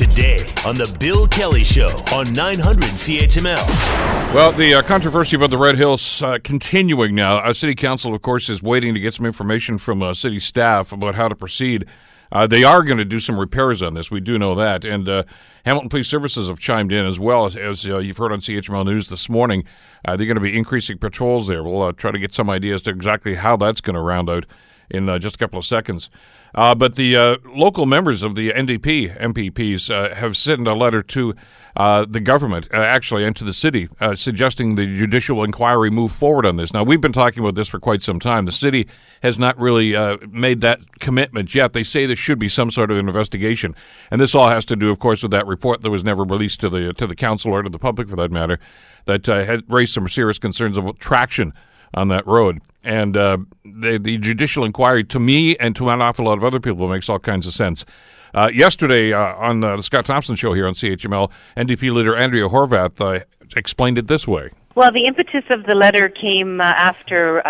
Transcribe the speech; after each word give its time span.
today 0.00 0.38
on 0.64 0.74
The 0.76 0.96
Bill 0.98 1.28
Kelly 1.28 1.62
Show 1.62 2.02
on 2.14 2.32
900 2.32 2.84
CHML. 2.84 4.34
Well, 4.34 4.50
the 4.50 4.72
uh, 4.72 4.82
controversy 4.82 5.36
about 5.36 5.50
the 5.50 5.58
Red 5.58 5.76
Hills 5.76 6.22
uh, 6.22 6.38
continuing 6.42 7.14
now. 7.14 7.36
Our 7.36 7.52
city 7.52 7.74
council, 7.74 8.14
of 8.14 8.22
course, 8.22 8.48
is 8.48 8.62
waiting 8.62 8.94
to 8.94 9.00
get 9.00 9.12
some 9.12 9.26
information 9.26 9.76
from 9.76 10.00
uh, 10.00 10.14
city 10.14 10.40
staff 10.40 10.90
about 10.90 11.16
how 11.16 11.28
to 11.28 11.34
proceed. 11.34 11.84
Uh, 12.32 12.46
they 12.46 12.64
are 12.64 12.82
going 12.82 12.96
to 12.96 13.04
do 13.04 13.20
some 13.20 13.38
repairs 13.38 13.82
on 13.82 13.92
this. 13.92 14.10
We 14.10 14.20
do 14.20 14.38
know 14.38 14.54
that. 14.54 14.86
And 14.86 15.06
uh, 15.06 15.24
Hamilton 15.66 15.90
Police 15.90 16.08
Services 16.08 16.48
have 16.48 16.58
chimed 16.58 16.92
in 16.92 17.04
as 17.04 17.18
well, 17.18 17.44
as, 17.44 17.54
as 17.54 17.84
uh, 17.84 17.98
you've 17.98 18.16
heard 18.16 18.32
on 18.32 18.40
CHML 18.40 18.86
News 18.86 19.08
this 19.08 19.28
morning. 19.28 19.64
they're 20.06 20.16
going 20.16 20.34
to 20.36 20.40
be 20.40 20.56
increasing 20.56 20.96
patrols 20.96 21.46
there. 21.46 21.62
We'll 21.62 21.92
try 21.92 22.10
to 22.10 22.18
get 22.18 22.32
some 22.32 22.48
ideas 22.48 22.80
to 22.82 22.90
exactly 22.90 23.34
how 23.34 23.58
that's 23.58 23.82
going 23.82 23.96
to 23.96 24.00
round 24.00 24.30
out 24.30 24.46
in 24.88 25.08
just 25.20 25.34
a 25.34 25.38
couple 25.38 25.58
of 25.58 25.66
seconds. 25.66 26.08
Uh, 26.54 26.74
but 26.74 26.96
the 26.96 27.16
uh, 27.16 27.36
local 27.54 27.86
members 27.86 28.22
of 28.22 28.34
the 28.34 28.50
NDP 28.50 29.18
MPPs 29.18 29.90
uh, 29.90 30.14
have 30.14 30.36
sent 30.36 30.66
a 30.66 30.74
letter 30.74 31.02
to 31.02 31.34
uh, 31.76 32.04
the 32.08 32.18
government, 32.18 32.66
uh, 32.74 32.78
actually, 32.78 33.24
and 33.24 33.36
to 33.36 33.44
the 33.44 33.52
city, 33.52 33.88
uh, 34.00 34.16
suggesting 34.16 34.74
the 34.74 34.86
judicial 34.86 35.44
inquiry 35.44 35.88
move 35.88 36.10
forward 36.10 36.44
on 36.44 36.56
this. 36.56 36.72
Now, 36.72 36.82
we've 36.82 37.00
been 37.00 37.12
talking 37.12 37.44
about 37.44 37.54
this 37.54 37.68
for 37.68 37.78
quite 37.78 38.02
some 38.02 38.18
time. 38.18 38.44
The 38.44 38.52
city 38.52 38.88
has 39.22 39.38
not 39.38 39.56
really 39.56 39.92
made 40.28 40.62
that 40.62 40.98
commitment 40.98 41.54
yet. 41.54 41.72
They 41.72 41.84
say 41.84 42.06
there 42.06 42.16
should 42.16 42.40
be 42.40 42.48
some 42.48 42.72
sort 42.72 42.90
of 42.90 42.98
investigation, 42.98 43.76
and 44.10 44.20
this 44.20 44.34
all 44.34 44.48
has 44.48 44.64
to 44.66 44.76
do, 44.76 44.90
of 44.90 44.98
course, 44.98 45.22
with 45.22 45.30
that 45.30 45.46
report 45.46 45.82
that 45.82 45.90
was 45.90 46.02
never 46.02 46.24
released 46.24 46.60
to 46.60 46.68
the 46.68 46.92
to 46.94 47.06
the 47.06 47.14
council 47.14 47.52
or 47.52 47.62
to 47.62 47.70
the 47.70 47.78
public, 47.78 48.08
for 48.08 48.16
that 48.16 48.32
matter, 48.32 48.58
that 49.04 49.26
had 49.26 49.62
raised 49.68 49.94
some 49.94 50.08
serious 50.08 50.38
concerns 50.38 50.76
about 50.76 50.98
traction 50.98 51.52
on 51.94 52.08
that 52.08 52.26
road. 52.26 52.60
And 52.82 53.16
uh, 53.16 53.38
the, 53.64 53.98
the, 53.98 54.16
judicial 54.18 54.64
inquiry, 54.64 55.04
to 55.04 55.20
me 55.20 55.56
and 55.56 55.76
to 55.76 55.90
an 55.90 56.00
awful 56.00 56.24
lot 56.24 56.38
of 56.38 56.44
other 56.44 56.60
people, 56.60 56.88
makes 56.88 57.08
all 57.08 57.18
kinds 57.18 57.46
of 57.46 57.52
sense. 57.52 57.84
Uh, 58.32 58.48
yesterday 58.52 59.12
uh, 59.12 59.34
on 59.36 59.62
uh, 59.62 59.76
the 59.76 59.82
Scott 59.82 60.06
Thompson 60.06 60.36
show 60.36 60.52
here 60.52 60.66
on 60.66 60.74
CHML, 60.74 61.30
NDP 61.56 61.92
leader 61.92 62.16
Andrea 62.16 62.48
Horwath 62.48 63.00
uh, 63.00 63.24
explained 63.56 63.98
it 63.98 64.06
this 64.06 64.26
way. 64.26 64.50
Well, 64.76 64.92
the 64.92 65.06
impetus 65.06 65.44
of 65.50 65.64
the 65.64 65.74
letter 65.74 66.08
came 66.08 66.60
uh, 66.60 66.64
after 66.64 67.42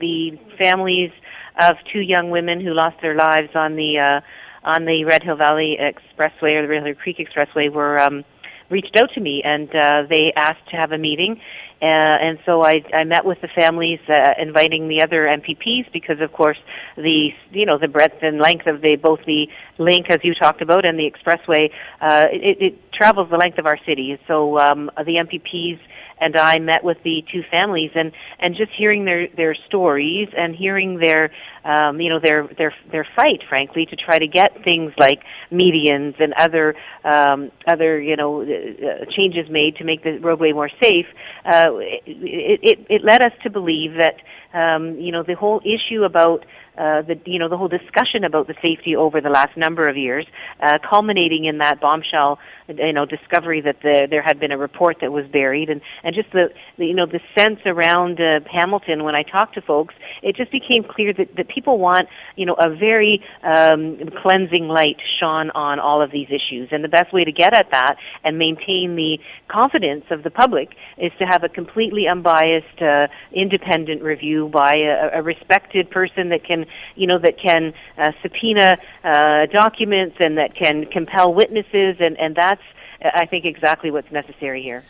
the 0.00 0.38
families 0.58 1.12
of 1.60 1.76
two 1.92 2.00
young 2.00 2.30
women 2.30 2.60
who 2.60 2.74
lost 2.74 2.96
their 3.00 3.14
lives 3.14 3.50
on 3.54 3.76
the 3.76 4.22
on 4.64 4.84
the 4.84 5.04
Red 5.04 5.22
Hill 5.22 5.36
Valley 5.36 5.78
Expressway 5.80 6.56
or 6.56 6.62
the 6.62 6.68
Red 6.68 6.84
Hill 6.84 6.94
Creek 6.96 7.18
Expressway 7.18 7.70
were 7.70 8.00
um, 8.00 8.24
reached 8.68 8.96
out 8.96 9.10
to 9.14 9.20
me 9.20 9.42
and 9.44 9.68
they 10.10 10.32
asked 10.34 10.68
to 10.70 10.76
have 10.76 10.90
a 10.90 10.98
meeting 10.98 11.40
uh, 11.82 11.84
and 11.84 12.38
so 12.46 12.64
I, 12.64 12.82
I 12.94 13.04
met 13.04 13.24
with 13.26 13.40
the 13.42 13.48
families, 13.48 14.00
uh, 14.08 14.34
inviting 14.38 14.88
the 14.88 15.02
other 15.02 15.26
MPPs 15.26 15.92
because, 15.92 16.20
of 16.20 16.32
course, 16.32 16.56
the 16.96 17.34
you 17.50 17.66
know 17.66 17.76
the 17.76 17.88
breadth 17.88 18.22
and 18.22 18.38
length 18.38 18.66
of 18.66 18.80
the 18.80 18.96
both 18.96 19.20
the 19.26 19.48
link, 19.76 20.08
as 20.08 20.20
you 20.22 20.34
talked 20.34 20.62
about, 20.62 20.86
and 20.86 20.98
the 20.98 21.10
expressway, 21.10 21.70
uh, 22.00 22.28
it, 22.32 22.62
it 22.62 22.92
travels 22.92 23.28
the 23.28 23.36
length 23.36 23.58
of 23.58 23.66
our 23.66 23.78
city. 23.84 24.18
So 24.26 24.58
um, 24.58 24.90
the 24.96 25.16
MPPs 25.16 25.78
and 26.18 26.36
I 26.36 26.58
met 26.58 26.82
with 26.84 27.02
the 27.02 27.24
two 27.30 27.42
families 27.50 27.90
and 27.94 28.12
and 28.38 28.56
just 28.56 28.72
hearing 28.72 29.04
their 29.04 29.28
their 29.28 29.54
stories 29.54 30.28
and 30.36 30.54
hearing 30.54 30.98
their 30.98 31.30
um, 31.64 32.00
you 32.00 32.08
know 32.08 32.18
their 32.18 32.48
their 32.58 32.74
their 32.90 33.06
fight 33.16 33.42
frankly 33.48 33.86
to 33.86 33.96
try 33.96 34.18
to 34.18 34.26
get 34.26 34.62
things 34.64 34.92
like 34.98 35.22
medians 35.52 36.20
and 36.20 36.32
other 36.34 36.74
um, 37.04 37.50
other 37.66 38.00
you 38.00 38.16
know 38.16 38.42
uh, 38.42 39.04
changes 39.10 39.48
made 39.50 39.76
to 39.76 39.84
make 39.84 40.02
the 40.02 40.18
roadway 40.18 40.52
more 40.52 40.70
safe 40.82 41.06
uh, 41.44 41.70
it, 42.06 42.60
it 42.62 42.86
it 42.88 43.04
led 43.04 43.22
us 43.22 43.32
to 43.42 43.50
believe 43.50 43.94
that 43.94 44.16
um, 44.54 44.98
you 44.98 45.12
know 45.12 45.22
the 45.22 45.34
whole 45.34 45.60
issue 45.64 46.04
about 46.04 46.44
uh, 46.78 47.02
the 47.02 47.18
you 47.24 47.38
know 47.38 47.48
the 47.48 47.56
whole 47.56 47.68
discussion 47.68 48.24
about 48.24 48.46
the 48.46 48.54
safety 48.62 48.94
over 48.96 49.20
the 49.20 49.30
last 49.30 49.56
number 49.56 49.88
of 49.88 49.96
years, 49.96 50.26
uh, 50.60 50.78
culminating 50.88 51.44
in 51.44 51.58
that 51.58 51.80
bombshell 51.80 52.38
you 52.68 52.92
know 52.92 53.06
discovery 53.06 53.60
that 53.60 53.80
the, 53.82 54.06
there 54.10 54.22
had 54.22 54.40
been 54.40 54.52
a 54.52 54.58
report 54.58 54.98
that 55.00 55.12
was 55.12 55.26
buried, 55.26 55.70
and 55.70 55.80
and 56.02 56.14
just 56.14 56.30
the, 56.32 56.52
the 56.78 56.86
you 56.86 56.94
know 56.94 57.06
the 57.06 57.20
sense 57.36 57.60
around 57.66 58.20
uh, 58.20 58.40
Hamilton 58.50 59.04
when 59.04 59.14
I 59.14 59.22
talked 59.22 59.54
to 59.54 59.60
folks, 59.60 59.94
it 60.22 60.36
just 60.36 60.50
became 60.50 60.84
clear 60.84 61.12
that 61.12 61.36
that 61.36 61.48
people 61.48 61.78
want 61.78 62.08
you 62.36 62.46
know 62.46 62.54
a 62.54 62.74
very 62.74 63.22
um, 63.42 63.98
cleansing 64.22 64.68
light 64.68 64.96
shone 65.18 65.50
on 65.50 65.80
all 65.80 66.02
of 66.02 66.10
these 66.10 66.28
issues, 66.28 66.68
and 66.72 66.82
the 66.82 66.88
best 66.88 67.12
way 67.12 67.24
to 67.24 67.32
get 67.32 67.54
at 67.54 67.70
that 67.70 67.96
and 68.24 68.38
maintain 68.38 68.96
the 68.96 69.18
confidence 69.48 70.04
of 70.10 70.22
the 70.22 70.30
public 70.30 70.76
is 70.98 71.12
to 71.18 71.26
have 71.26 71.44
a 71.44 71.48
completely 71.48 72.08
unbiased, 72.08 72.82
uh, 72.82 73.06
independent 73.32 74.02
review 74.02 74.48
by 74.48 74.74
a, 74.74 75.20
a 75.20 75.22
respected 75.22 75.90
person 75.90 76.30
that 76.30 76.44
can 76.44 76.65
you 76.94 77.06
know, 77.06 77.18
that 77.18 77.38
can 77.38 77.72
uh, 77.98 78.12
subpoena 78.22 78.78
uh, 79.04 79.46
documents 79.46 80.16
and 80.20 80.38
that 80.38 80.54
can 80.54 80.86
compel 80.86 81.32
witnesses, 81.32 81.96
and, 82.00 82.18
and 82.18 82.34
that's, 82.36 82.62
I 83.02 83.26
think, 83.26 83.44
exactly 83.44 83.90
what's 83.90 84.10
necessary 84.10 84.62
here. 84.62 84.84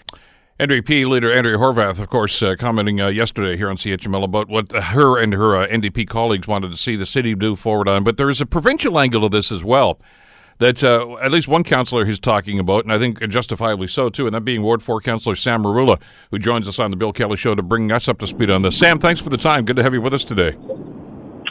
NDP 0.59 1.07
leader 1.07 1.31
Andrea 1.31 1.59
Horwath, 1.59 1.99
of 1.99 2.09
course, 2.09 2.43
uh, 2.43 2.55
commenting 2.59 2.99
uh, 2.99 3.09
yesterday 3.09 3.59
here 3.59 3.69
on 3.69 3.77
CHML 3.77 4.25
about 4.25 4.49
what 4.49 4.73
her 4.73 5.19
and 5.19 5.35
her 5.35 5.55
uh, 5.55 5.67
NDP 5.67 6.09
colleagues 6.09 6.49
wanted 6.49 6.71
to 6.71 6.79
see 6.79 6.97
the 6.97 7.05
city 7.05 7.35
do 7.35 7.57
forward 7.57 7.89
on. 7.89 8.05
But 8.05 8.17
there 8.17 8.31
is 8.31 8.41
a 8.41 8.47
provincial 8.47 8.99
angle 8.99 9.21
to 9.21 9.29
this 9.29 9.53
as 9.53 9.63
well 9.63 10.01
that 10.59 10.83
uh, 10.83 11.17
at 11.17 11.31
least 11.31 11.49
one 11.49 11.63
councillor 11.63 12.07
he's 12.07 12.19
talking 12.19 12.59
about, 12.59 12.85
and 12.85 12.93
I 12.93 12.99
think 12.99 13.21
justifiably 13.29 13.89
so 13.89 14.09
too, 14.09 14.27
and 14.27 14.35
that 14.35 14.41
being 14.43 14.63
Ward 14.63 14.83
4 14.83 15.03
Councillor 15.03 15.37
Sam 15.37 15.63
Merulla, 15.63 16.01
who 16.31 16.39
joins 16.39 16.67
us 16.67 16.79
on 16.79 16.91
the 16.91 16.97
Bill 16.97 17.13
Kelly 17.13 17.37
Show 17.37 17.55
to 17.55 17.63
bring 17.63 17.93
us 17.93 18.09
up 18.09 18.19
to 18.21 18.27
speed 18.27 18.51
on 18.51 18.63
this. 18.63 18.79
Sam, 18.79 18.99
thanks 18.99 19.21
for 19.21 19.29
the 19.29 19.37
time. 19.37 19.65
Good 19.67 19.77
to 19.77 19.83
have 19.83 19.93
you 19.93 20.01
with 20.01 20.15
us 20.15 20.25
today. 20.25 20.57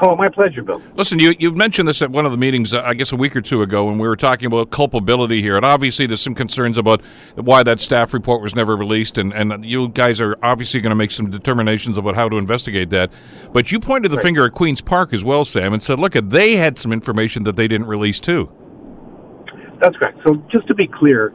Oh, 0.02 0.14
my 0.16 0.28
pleasure, 0.28 0.62
Bill. 0.62 0.82
Listen, 0.96 1.20
you 1.20 1.34
you 1.40 1.52
mentioned 1.52 1.88
this 1.88 2.02
at 2.02 2.12
one 2.12 2.26
of 2.26 2.32
the 2.34 2.38
meetings, 2.38 2.74
uh, 2.74 2.82
I 2.82 2.94
guess 2.94 3.14
a 3.14 3.16
week 3.16 3.34
or 3.34 3.42
two 3.42 3.62
ago, 3.62 3.86
when 3.86 3.98
we 3.98 4.08
were 4.08 4.18
talking 4.18 4.48
about 4.48 4.70
culpability 4.70 5.42
here, 5.42 5.56
and 5.56 5.66
obviously 5.66 6.06
there's 6.06 6.22
some 6.22 6.36
concerns 6.36 6.78
about 6.78 7.02
why 7.36 7.64
that 7.64 7.80
staff 7.80 8.14
report 8.14 8.42
was 8.42 8.56
never 8.56 8.76
released, 8.76 9.18
and, 9.18 9.32
and 9.34 9.64
you 9.64 9.88
guys 9.88 10.20
are 10.20 10.36
obviously 10.44 10.82
going 10.82 10.90
to 10.90 10.98
make 10.98 11.12
some 11.12 11.32
determinations 11.32 11.98
about 11.98 12.16
how 12.16 12.28
to 12.28 12.38
investigate 12.38 12.90
that. 12.90 13.10
But 13.54 13.72
you 13.72 13.80
pointed 13.80 14.12
the 14.12 14.18
right. 14.18 14.26
finger 14.26 14.46
at 14.46 14.52
Queens 14.54 14.82
Park 14.82 15.14
as 15.14 15.24
well, 15.24 15.46
Sam, 15.46 15.72
and 15.72 15.82
said, 15.82 15.98
look, 15.98 16.14
they 16.14 16.58
had 16.58 16.78
some 16.78 16.92
information 16.92 17.44
that 17.46 17.56
they 17.56 17.68
didn't 17.68 17.88
release 17.88 18.20
too. 18.20 18.52
That's 19.80 19.96
correct. 19.96 20.20
So 20.28 20.36
just 20.52 20.68
to 20.68 20.76
be 20.76 20.88
clear, 20.88 21.34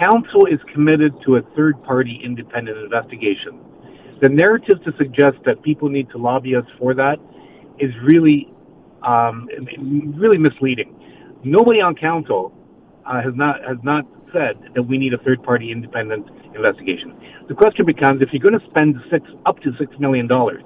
council 0.00 0.46
is 0.46 0.60
committed 0.72 1.12
to 1.26 1.36
a 1.36 1.42
third-party 1.54 2.22
independent 2.24 2.78
investigation. 2.78 3.60
The 4.22 4.30
narrative 4.30 4.82
to 4.84 4.92
suggest 4.96 5.36
that 5.44 5.62
people 5.62 5.90
need 5.90 6.08
to 6.10 6.18
lobby 6.18 6.56
us 6.56 6.64
for 6.78 6.94
that 6.94 7.18
is 7.80 7.92
really 8.02 8.48
um, 9.06 9.48
really 10.16 10.38
misleading. 10.38 10.94
Nobody 11.44 11.80
on 11.80 11.94
council 11.94 12.52
uh, 13.06 13.22
has 13.22 13.34
not 13.34 13.62
has 13.66 13.78
not 13.82 14.04
said 14.32 14.56
that 14.74 14.82
we 14.82 14.98
need 14.98 15.14
a 15.14 15.18
third 15.18 15.42
party 15.42 15.70
independent 15.70 16.26
investigation. 16.54 17.14
The 17.48 17.54
question 17.54 17.86
becomes 17.86 18.20
if 18.22 18.28
you're 18.32 18.42
going 18.42 18.58
to 18.58 18.66
spend 18.70 18.96
six 19.10 19.24
up 19.46 19.58
to 19.60 19.70
six 19.78 19.92
million 19.98 20.26
dollars, 20.26 20.62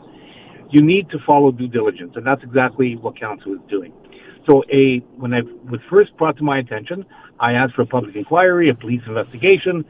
you 0.70 0.82
need 0.82 1.10
to 1.10 1.18
follow 1.26 1.52
due 1.52 1.68
diligence, 1.68 2.12
and 2.16 2.26
that's 2.26 2.42
exactly 2.42 2.96
what 2.96 3.18
council 3.18 3.52
is 3.54 3.60
doing. 3.68 3.92
So, 4.48 4.64
a 4.72 4.98
when 5.16 5.32
I 5.34 5.42
was 5.70 5.80
first 5.88 6.16
brought 6.16 6.36
to 6.38 6.42
my 6.42 6.58
attention, 6.58 7.04
I 7.38 7.52
asked 7.52 7.74
for 7.74 7.82
a 7.82 7.86
public 7.86 8.16
inquiry, 8.16 8.70
a 8.70 8.74
police 8.74 9.02
investigation. 9.06 9.84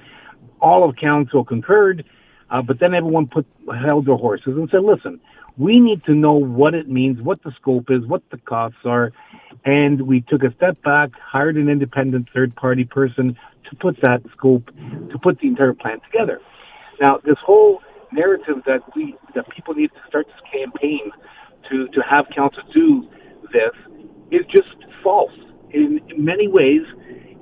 All 0.60 0.88
of 0.88 0.94
council 0.96 1.44
concurred, 1.44 2.04
uh, 2.50 2.62
but 2.62 2.78
then 2.80 2.94
everyone 2.94 3.26
put 3.26 3.46
held 3.82 4.06
their 4.06 4.16
horses 4.16 4.54
and 4.56 4.68
said, 4.70 4.82
"Listen, 4.82 5.20
we 5.56 5.80
need 5.80 6.04
to 6.04 6.14
know 6.14 6.32
what 6.32 6.74
it 6.74 6.88
means, 6.88 7.20
what 7.20 7.42
the 7.42 7.52
scope 7.60 7.90
is, 7.90 8.06
what 8.06 8.22
the 8.30 8.38
costs 8.38 8.78
are. 8.84 9.12
And 9.64 10.02
we 10.02 10.22
took 10.22 10.42
a 10.42 10.54
step 10.56 10.82
back, 10.82 11.10
hired 11.20 11.56
an 11.56 11.68
independent 11.68 12.28
third 12.34 12.54
party 12.56 12.84
person 12.84 13.36
to 13.68 13.76
put 13.76 13.96
that 14.02 14.22
scope, 14.36 14.66
to 15.10 15.18
put 15.22 15.38
the 15.40 15.48
entire 15.48 15.74
plan 15.74 16.00
together. 16.10 16.40
Now, 17.00 17.18
this 17.24 17.36
whole 17.44 17.80
narrative 18.12 18.62
that 18.66 18.80
we, 18.94 19.16
that 19.34 19.48
people 19.50 19.74
need 19.74 19.88
to 19.88 20.00
start 20.08 20.26
this 20.26 20.40
campaign 20.52 21.10
to, 21.70 21.88
to 21.88 22.00
have 22.08 22.26
council 22.34 22.62
do 22.72 23.08
this 23.52 23.72
is 24.30 24.46
just 24.50 24.74
false. 25.02 25.32
In, 25.70 26.00
in 26.08 26.24
many 26.24 26.48
ways, 26.48 26.82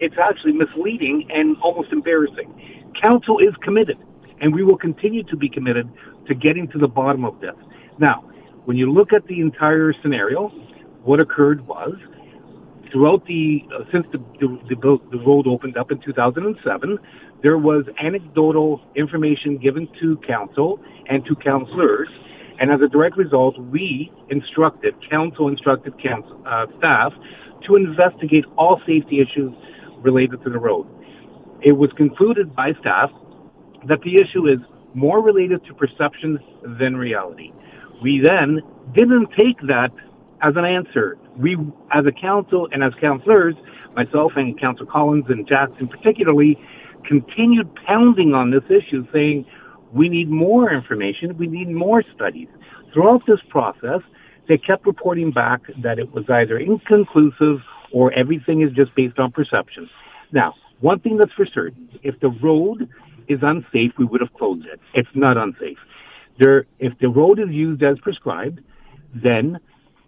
it's 0.01 0.17
actually 0.21 0.53
misleading 0.53 1.29
and 1.31 1.57
almost 1.63 1.93
embarrassing. 1.93 2.93
Council 3.01 3.39
is 3.39 3.55
committed, 3.63 3.99
and 4.41 4.55
we 4.55 4.63
will 4.63 4.79
continue 4.79 5.23
to 5.25 5.37
be 5.37 5.49
committed 5.49 5.89
to 6.27 6.35
getting 6.35 6.69
to 6.69 6.79
the 6.79 6.89
bottom 6.89 7.25
of 7.25 7.41
this. 7.41 7.55
Now, 8.01 8.25
when 8.65 8.79
you 8.79 8.91
look 8.91 9.13
at 9.13 9.27
the 9.27 9.41
entire 9.41 9.93
scenario, 10.03 10.49
what 11.05 11.21
occurred 11.21 11.67
was 11.67 11.95
throughout 12.91 13.27
the 13.27 13.61
uh, 13.75 13.85
since 13.93 14.07
the, 14.11 14.19
the, 14.41 14.99
the 15.13 15.19
road 15.19 15.47
opened 15.47 15.77
up 15.77 15.91
in 15.91 16.01
2007, 16.01 16.99
there 17.43 17.59
was 17.59 17.85
anecdotal 18.03 18.81
information 18.97 19.59
given 19.59 19.87
to 20.01 20.17
council 20.27 20.81
and 21.11 21.25
to 21.27 21.37
councillors, 21.37 22.09
and 22.59 22.71
as 22.73 22.81
a 22.81 22.89
direct 22.89 23.19
result, 23.19 23.59
we 23.59 24.11
instructed 24.31 24.95
council 25.11 25.49
instructed 25.49 25.93
council, 26.03 26.43
uh, 26.47 26.67
staff 26.79 27.13
to 27.69 27.77
investigate 27.77 28.47
all 28.57 28.81
safety 28.87 29.21
issues 29.21 29.53
related 30.01 30.43
to 30.43 30.51
the 30.51 30.59
road. 30.59 30.87
It 31.63 31.73
was 31.73 31.91
concluded 31.99 32.57
by 32.57 32.73
staff 32.81 33.11
that 33.89 34.01
the 34.01 34.15
issue 34.15 34.47
is 34.47 34.59
more 34.95 35.23
related 35.23 35.65
to 35.67 35.75
perception 35.75 36.39
than 36.79 36.97
reality. 36.97 37.53
We 38.03 38.23
then 38.25 38.61
didn't 38.95 39.29
take 39.39 39.61
that 39.69 39.91
as 40.43 40.55
an 40.57 40.65
answer. 40.65 41.19
We, 41.37 41.57
as 41.93 42.07
a 42.07 42.13
council 42.13 42.69
and 42.73 42.83
as 42.83 42.93
councillors, 43.01 43.55
myself 43.95 44.33
and 44.37 44.59
Council 44.59 44.87
Collins 44.87 45.27
and 45.29 45.47
Jackson 45.47 45.89
particularly, 45.89 46.59
continued 47.07 47.69
pounding 47.87 48.35
on 48.35 48.51
this 48.51 48.65
issue, 48.69 49.07
saying 49.13 49.47
we 49.93 50.09
need 50.09 50.31
more 50.31 50.73
information, 50.73 51.37
we 51.37 51.47
need 51.47 51.69
more 51.71 52.03
studies. 52.15 52.49
Throughout 52.93 53.23
this 53.27 53.41
process, 53.49 54.01
they 54.49 54.59
kept 54.59 54.87
reporting 54.87 55.31
back 55.31 55.61
that 55.83 55.99
it 55.99 56.13
was 56.13 56.25
either 56.29 56.59
inconclusive 56.59 57.61
or 57.93 58.13
everything 58.13 58.63
is 58.63 58.71
just 58.73 58.95
based 58.95 59.19
on 59.19 59.33
perception. 59.33 59.89
Now, 60.33 60.55
one 60.81 61.01
thing 61.01 61.17
that's 61.17 61.33
for 61.33 61.47
certain, 61.47 61.89
if 62.03 62.19
the 62.21 62.31
road 62.43 62.89
is 63.29 63.41
unsafe, 63.43 63.93
we 63.99 64.05
would 64.05 64.21
have 64.21 64.33
closed 64.35 64.67
it. 64.67 64.81
It's 64.95 65.09
not 65.15 65.37
unsafe. 65.37 65.79
There, 66.41 66.65
if 66.79 66.95
the 67.01 67.09
road 67.09 67.39
is 67.39 67.51
used 67.51 67.83
as 67.83 67.99
prescribed, 68.01 68.61
then 69.15 69.61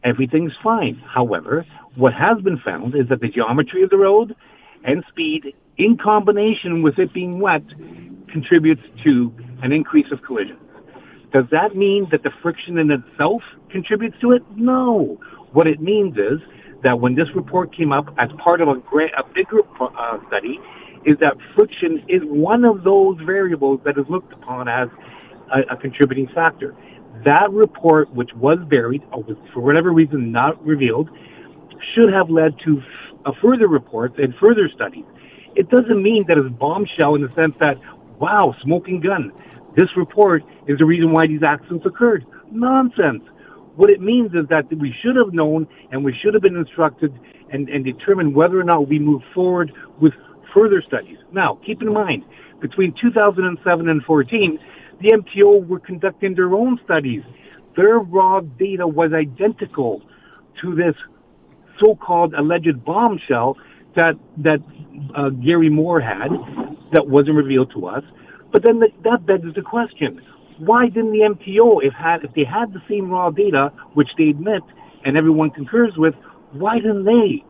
everything's 0.02 0.52
fine. 0.64 1.00
However, 1.06 1.67
what 1.94 2.14
has 2.14 2.43
been 2.43 2.58
found 2.64 2.94
is 2.94 3.08
that 3.11 3.20
the 3.20 3.29
geometry 3.29 3.82
of 3.82 3.90
the 3.90 3.99
road 3.99 4.34
and 4.82 5.05
speed, 5.11 5.55
in 5.76 5.99
combination 6.02 6.82
with 6.82 6.99
it 6.99 7.12
being 7.12 7.38
wet, 7.38 7.62
contributes 8.32 8.81
to 9.05 9.32
an 9.62 9.73
increase 9.73 10.06
of 10.11 10.23
collisions. 10.26 10.58
Does 11.34 11.44
that 11.50 11.76
mean 11.76 12.08
that 12.11 12.23
the 12.23 12.31
friction 12.43 12.78
in 12.78 12.90
itself 12.90 13.43
contributes 13.70 14.17
to 14.23 14.32
it? 14.32 14.43
No. 14.56 15.19
What 15.52 15.67
it 15.67 15.81
means 15.81 16.14
is 16.17 16.40
that 16.82 16.99
when 16.99 17.14
this 17.14 17.28
report 17.35 17.76
came 17.76 17.93
up 17.93 18.06
as 18.19 18.31
part 18.43 18.61
of 18.62 18.69
a, 18.69 18.73
a 18.73 19.25
bigger 19.35 19.61
uh, 19.81 20.19
study, 20.28 20.58
is 21.05 21.17
that 21.20 21.37
friction 21.55 22.02
is 22.08 22.23
one 22.25 22.64
of 22.64 22.85
those 22.85 23.19
variables 23.25 23.81
that 23.85 23.99
is 23.99 24.05
looked 24.08 24.32
upon 24.32 24.69
as 24.69 24.88
a, 25.52 25.75
a 25.75 25.76
contributing 25.76 26.28
factor. 26.34 26.75
That 27.25 27.50
report, 27.52 28.12
which 28.14 28.31
was 28.34 28.58
buried 28.69 29.02
or 29.12 29.22
was 29.22 29.37
for 29.52 29.60
whatever 29.60 29.93
reason 29.93 30.32
not 30.32 30.64
revealed, 30.64 31.08
should 31.94 32.12
have 32.12 32.31
led 32.31 32.54
to 32.64 32.82
further 33.40 33.69
reports 33.69 34.14
and 34.19 34.34
further 34.40 34.69
studies. 34.75 35.04
It 35.54 35.69
doesn't 35.69 36.02
mean 36.02 36.25
that 36.28 36.38
it's 36.38 36.46
a 36.46 36.50
bombshell 36.50 37.14
in 37.14 37.22
the 37.22 37.32
sense 37.37 37.54
that, 37.60 37.76
wow, 38.19 38.54
smoking 38.62 39.00
gun. 39.00 39.32
This 39.76 39.88
report 39.96 40.43
is 40.66 40.78
the 40.78 40.84
reason 40.84 41.12
why 41.12 41.26
these 41.26 41.43
accidents 41.43 41.87
occurred. 41.87 42.26
Nonsense. 42.50 43.22
What 43.76 43.90
it 43.90 44.00
means 44.00 44.32
is 44.34 44.49
that 44.50 44.66
we 44.76 44.94
should 45.02 45.16
have 45.16 45.32
known 45.32 45.66
and 45.90 46.04
we 46.04 46.14
should 46.22 46.34
have 46.34 46.43
been 46.43 46.56
instructed 46.56 47.12
and, 47.52 47.69
and 47.69 47.84
determined 47.84 48.34
whether 48.34 48.58
or 48.58 48.64
not 48.64 48.88
we 48.88 48.99
move 48.99 49.22
forward 49.34 49.72
with 50.00 50.12
further 50.54 50.82
studies. 50.87 51.19
Now, 51.32 51.58
keep 51.64 51.81
in 51.81 51.93
mind, 51.93 52.25
between 52.60 52.94
2007 53.00 53.88
and 53.88 54.02
14, 54.02 54.58
the 55.02 55.10
MTO 55.12 55.66
were 55.66 55.81
conducting 55.81 56.34
their 56.34 56.54
own 56.54 56.81
studies. 56.84 57.22
Their 57.76 57.99
raw 57.99 58.40
data 58.40 58.87
was 58.87 59.12
identical 59.12 60.02
to 60.62 60.75
this 60.75 60.94
so-called 61.81 62.34
alleged 62.34 62.84
bombshell 62.84 63.56
that 63.96 64.14
that 64.38 64.60
uh, 65.16 65.31
Gary 65.31 65.70
Moore 65.70 66.00
had 66.00 66.31
that 66.93 67.08
wasn't 67.08 67.37
revealed 67.37 67.72
to 67.75 67.87
us. 67.87 68.04
But 68.52 68.62
then 68.62 68.81
the, 68.81 68.88
that 69.04 69.26
begs 69.26 69.54
the 69.54 69.62
question: 69.62 70.20
Why 70.58 70.87
didn't 70.88 71.12
the 71.12 71.20
MTO, 71.20 71.84
if 71.84 71.94
had 71.94 72.25
if 72.25 72.34
they 72.34 72.44
had 72.44 72.72
the 72.72 72.82
same 72.88 73.10
raw 73.10 73.31
data, 73.31 73.72
which 73.94 74.08
they 74.19 74.28
admit 74.31 74.62
and 75.04 75.16
everyone 75.19 75.50
concurs 75.50 75.93
with, 75.96 76.14
why 76.52 76.76
didn't 76.76 77.04
they 77.04 77.44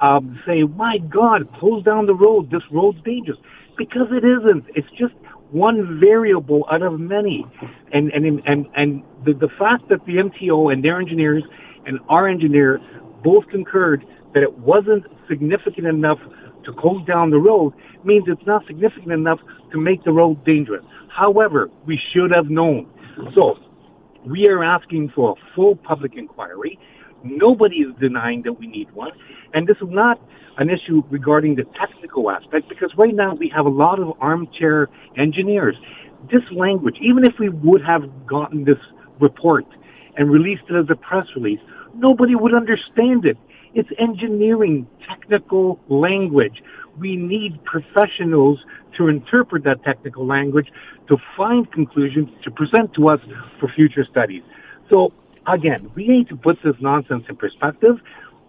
um, 0.00 0.40
say, 0.46 0.62
"My 0.64 0.98
God, 0.98 1.48
close 1.60 1.84
down 1.84 2.06
the 2.06 2.14
road. 2.14 2.50
This 2.50 2.62
road's 2.72 2.98
dangerous"? 3.04 3.38
Because 3.78 4.08
it 4.10 4.24
isn't. 4.24 4.64
It's 4.74 4.88
just 4.98 5.14
one 5.50 6.00
variable 6.00 6.66
out 6.70 6.82
of 6.82 6.98
many. 6.98 7.44
And 7.92 8.10
and 8.10 8.42
and 8.46 8.66
and 8.74 9.02
the 9.24 9.32
the 9.32 9.48
fact 9.58 9.88
that 9.88 10.04
the 10.06 10.14
MTO 10.14 10.72
and 10.72 10.84
their 10.84 11.00
engineers 11.00 11.44
and 11.86 11.98
our 12.08 12.28
engineer 12.28 12.80
both 13.22 13.46
concurred 13.48 14.04
that 14.34 14.42
it 14.42 14.58
wasn't 14.58 15.04
significant 15.28 15.86
enough 15.86 16.18
to 16.64 16.72
close 16.72 17.04
down 17.06 17.30
the 17.30 17.38
road 17.38 17.72
means 18.04 18.24
it's 18.26 18.46
not 18.46 18.66
significant 18.66 19.12
enough 19.12 19.38
to 19.72 19.78
make 19.78 20.04
the 20.04 20.12
road 20.12 20.44
dangerous. 20.44 20.84
However, 21.08 21.70
we 21.86 21.98
should 22.12 22.30
have 22.32 22.50
known. 22.50 22.90
So 23.34 23.56
we 24.26 24.46
are 24.48 24.62
asking 24.62 25.12
for 25.14 25.32
a 25.32 25.54
full 25.54 25.76
public 25.76 26.12
inquiry. 26.16 26.78
Nobody 27.28 27.76
is 27.76 27.94
denying 28.00 28.42
that 28.42 28.54
we 28.54 28.66
need 28.66 28.90
one. 28.92 29.12
And 29.54 29.66
this 29.66 29.76
is 29.78 29.88
not 29.88 30.20
an 30.58 30.70
issue 30.70 31.02
regarding 31.10 31.56
the 31.56 31.64
technical 31.78 32.30
aspect 32.30 32.68
because 32.68 32.90
right 32.96 33.14
now 33.14 33.34
we 33.34 33.48
have 33.54 33.66
a 33.66 33.70
lot 33.70 34.00
of 34.00 34.12
armchair 34.20 34.88
engineers. 35.16 35.76
This 36.32 36.42
language, 36.50 36.96
even 37.00 37.24
if 37.24 37.34
we 37.38 37.48
would 37.48 37.84
have 37.84 38.26
gotten 38.26 38.64
this 38.64 38.78
report 39.20 39.66
and 40.16 40.30
released 40.30 40.62
it 40.68 40.74
as 40.74 40.86
a 40.90 40.96
press 40.96 41.26
release, 41.36 41.60
nobody 41.94 42.34
would 42.34 42.54
understand 42.54 43.24
it. 43.24 43.36
It's 43.74 43.90
engineering, 43.98 44.86
technical 45.06 45.78
language. 45.88 46.62
We 46.98 47.16
need 47.16 47.62
professionals 47.64 48.58
to 48.96 49.08
interpret 49.08 49.64
that 49.64 49.84
technical 49.84 50.26
language, 50.26 50.68
to 51.08 51.18
find 51.36 51.70
conclusions, 51.70 52.30
to 52.44 52.50
present 52.50 52.94
to 52.94 53.08
us 53.08 53.20
for 53.60 53.68
future 53.68 54.06
studies. 54.10 54.42
So 54.90 55.12
again, 55.46 55.90
we 55.94 56.08
need 56.08 56.28
to 56.28 56.36
put 56.36 56.58
this 56.64 56.74
nonsense 56.80 57.24
in 57.28 57.36
perspective. 57.36 57.96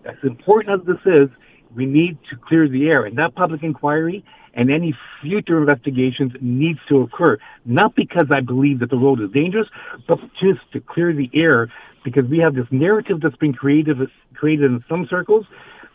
As 0.05 0.15
important 0.23 0.81
as 0.81 0.87
this 0.87 1.13
is, 1.13 1.29
we 1.75 1.85
need 1.85 2.17
to 2.29 2.37
clear 2.37 2.67
the 2.67 2.87
air. 2.87 3.05
And 3.05 3.17
that 3.17 3.35
public 3.35 3.63
inquiry 3.63 4.23
and 4.53 4.71
any 4.71 4.95
future 5.21 5.59
investigations 5.59 6.33
needs 6.41 6.79
to 6.89 7.01
occur. 7.01 7.37
Not 7.65 7.95
because 7.95 8.27
I 8.31 8.41
believe 8.41 8.79
that 8.79 8.89
the 8.89 8.97
road 8.97 9.21
is 9.21 9.29
dangerous, 9.31 9.67
but 10.07 10.19
just 10.41 10.61
to 10.73 10.79
clear 10.79 11.13
the 11.13 11.29
air 11.33 11.71
because 12.03 12.25
we 12.29 12.39
have 12.39 12.55
this 12.55 12.67
narrative 12.71 13.19
that's 13.21 13.35
been 13.35 13.53
created, 13.53 13.97
created 14.33 14.71
in 14.71 14.83
some 14.89 15.05
circles 15.09 15.45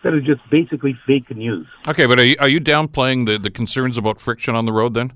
that 0.04 0.14
is 0.14 0.24
just 0.24 0.40
basically 0.50 0.96
fake 1.06 1.34
news. 1.34 1.66
Okay, 1.88 2.06
but 2.06 2.18
are 2.18 2.24
you, 2.24 2.36
are 2.38 2.48
you 2.48 2.60
downplaying 2.60 3.26
the, 3.26 3.38
the 3.38 3.50
concerns 3.50 3.96
about 3.96 4.20
friction 4.20 4.54
on 4.54 4.66
the 4.66 4.72
road 4.72 4.94
then? 4.94 5.12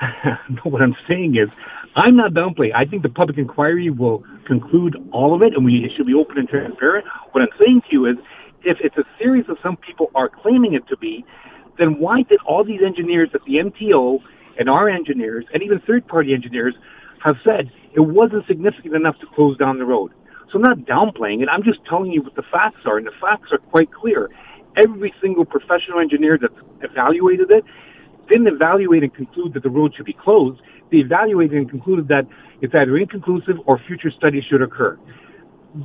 no, 0.50 0.62
what 0.64 0.82
I'm 0.82 0.96
saying 1.08 1.36
is, 1.36 1.48
I'm 1.96 2.16
not 2.16 2.32
downplaying. 2.32 2.74
I 2.74 2.86
think 2.86 3.02
the 3.02 3.10
public 3.10 3.36
inquiry 3.36 3.90
will 3.90 4.24
conclude 4.46 4.96
all 5.12 5.34
of 5.34 5.42
it, 5.42 5.52
and 5.54 5.64
we 5.64 5.84
it 5.84 5.92
should 5.96 6.06
be 6.06 6.14
open 6.14 6.38
and 6.38 6.48
transparent. 6.48 7.06
What 7.32 7.42
I'm 7.42 7.52
saying 7.60 7.82
to 7.82 7.92
you 7.92 8.06
is, 8.06 8.16
if 8.64 8.78
it's 8.80 8.96
a 8.96 9.04
series 9.18 9.44
of 9.48 9.58
some 9.62 9.76
people 9.76 10.10
are 10.14 10.28
claiming 10.28 10.74
it 10.74 10.86
to 10.88 10.96
be, 10.96 11.24
then 11.78 11.98
why 11.98 12.22
did 12.22 12.38
all 12.46 12.64
these 12.64 12.80
engineers 12.84 13.30
at 13.34 13.40
the 13.44 13.56
MTO 13.56 14.20
and 14.58 14.70
our 14.70 14.88
engineers 14.88 15.44
and 15.52 15.62
even 15.62 15.80
third 15.80 16.06
party 16.06 16.32
engineers 16.32 16.74
have 17.24 17.36
said 17.44 17.70
it 17.94 18.00
wasn't 18.00 18.46
significant 18.46 18.94
enough 18.94 19.18
to 19.20 19.26
close 19.34 19.58
down 19.58 19.78
the 19.78 19.84
road? 19.84 20.12
So 20.50 20.58
I'm 20.58 20.62
not 20.62 20.78
downplaying 20.80 21.42
it. 21.42 21.48
I'm 21.50 21.62
just 21.62 21.80
telling 21.88 22.12
you 22.12 22.22
what 22.22 22.36
the 22.36 22.44
facts 22.50 22.84
are, 22.86 22.96
and 22.96 23.06
the 23.06 23.16
facts 23.20 23.48
are 23.52 23.58
quite 23.58 23.92
clear. 23.92 24.30
Every 24.76 25.12
single 25.20 25.44
professional 25.44 26.00
engineer 26.00 26.38
that's 26.40 26.54
evaluated 26.80 27.50
it 27.50 27.64
didn't 28.30 28.48
evaluate 28.48 29.02
and 29.02 29.14
conclude 29.14 29.52
that 29.54 29.62
the 29.62 29.70
road 29.70 29.92
should 29.94 30.06
be 30.06 30.14
closed. 30.14 30.60
Evaluated 30.98 31.56
and 31.56 31.70
concluded 31.70 32.08
that 32.08 32.26
it's 32.60 32.74
either 32.74 32.96
inconclusive 32.96 33.56
or 33.66 33.80
future 33.86 34.10
studies 34.16 34.44
should 34.48 34.62
occur 34.62 34.98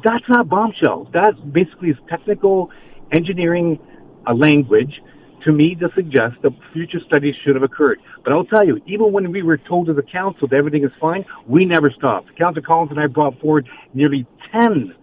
that's 0.04 0.24
not 0.30 0.50
bombshell. 0.50 1.10
That 1.14 1.34
basically 1.52 1.90
is 1.90 1.98
technical 2.10 2.70
engineering 3.14 3.80
a 4.28 4.34
language 4.34 5.02
to 5.46 5.52
me 5.52 5.76
to 5.76 5.88
suggest 5.96 6.36
that 6.44 6.52
future 6.74 7.00
studies 7.08 7.36
should 7.44 7.56
have 7.56 7.64
occurred. 7.64 8.00
But 8.24 8.34
I'll 8.34 8.46
tell 8.46 8.66
you, 8.66 8.82
even 8.86 9.14
when 9.14 9.32
we 9.32 9.44
were 9.44 9.58
told 9.58 9.90
as 9.90 9.98
a 9.98 10.02
council 10.02 10.48
that 10.50 10.56
everything 10.56 10.84
is 10.84 10.92
fine, 11.00 11.24
we 11.48 11.64
never 11.64 11.90
stopped. 11.96 12.38
Councillor 12.38 12.66
Collins 12.66 12.92
and 12.92 13.00
I 13.00 13.08
brought 13.08 13.40
forward 13.40 13.70
nearly 13.94 14.28
10, 14.52 14.94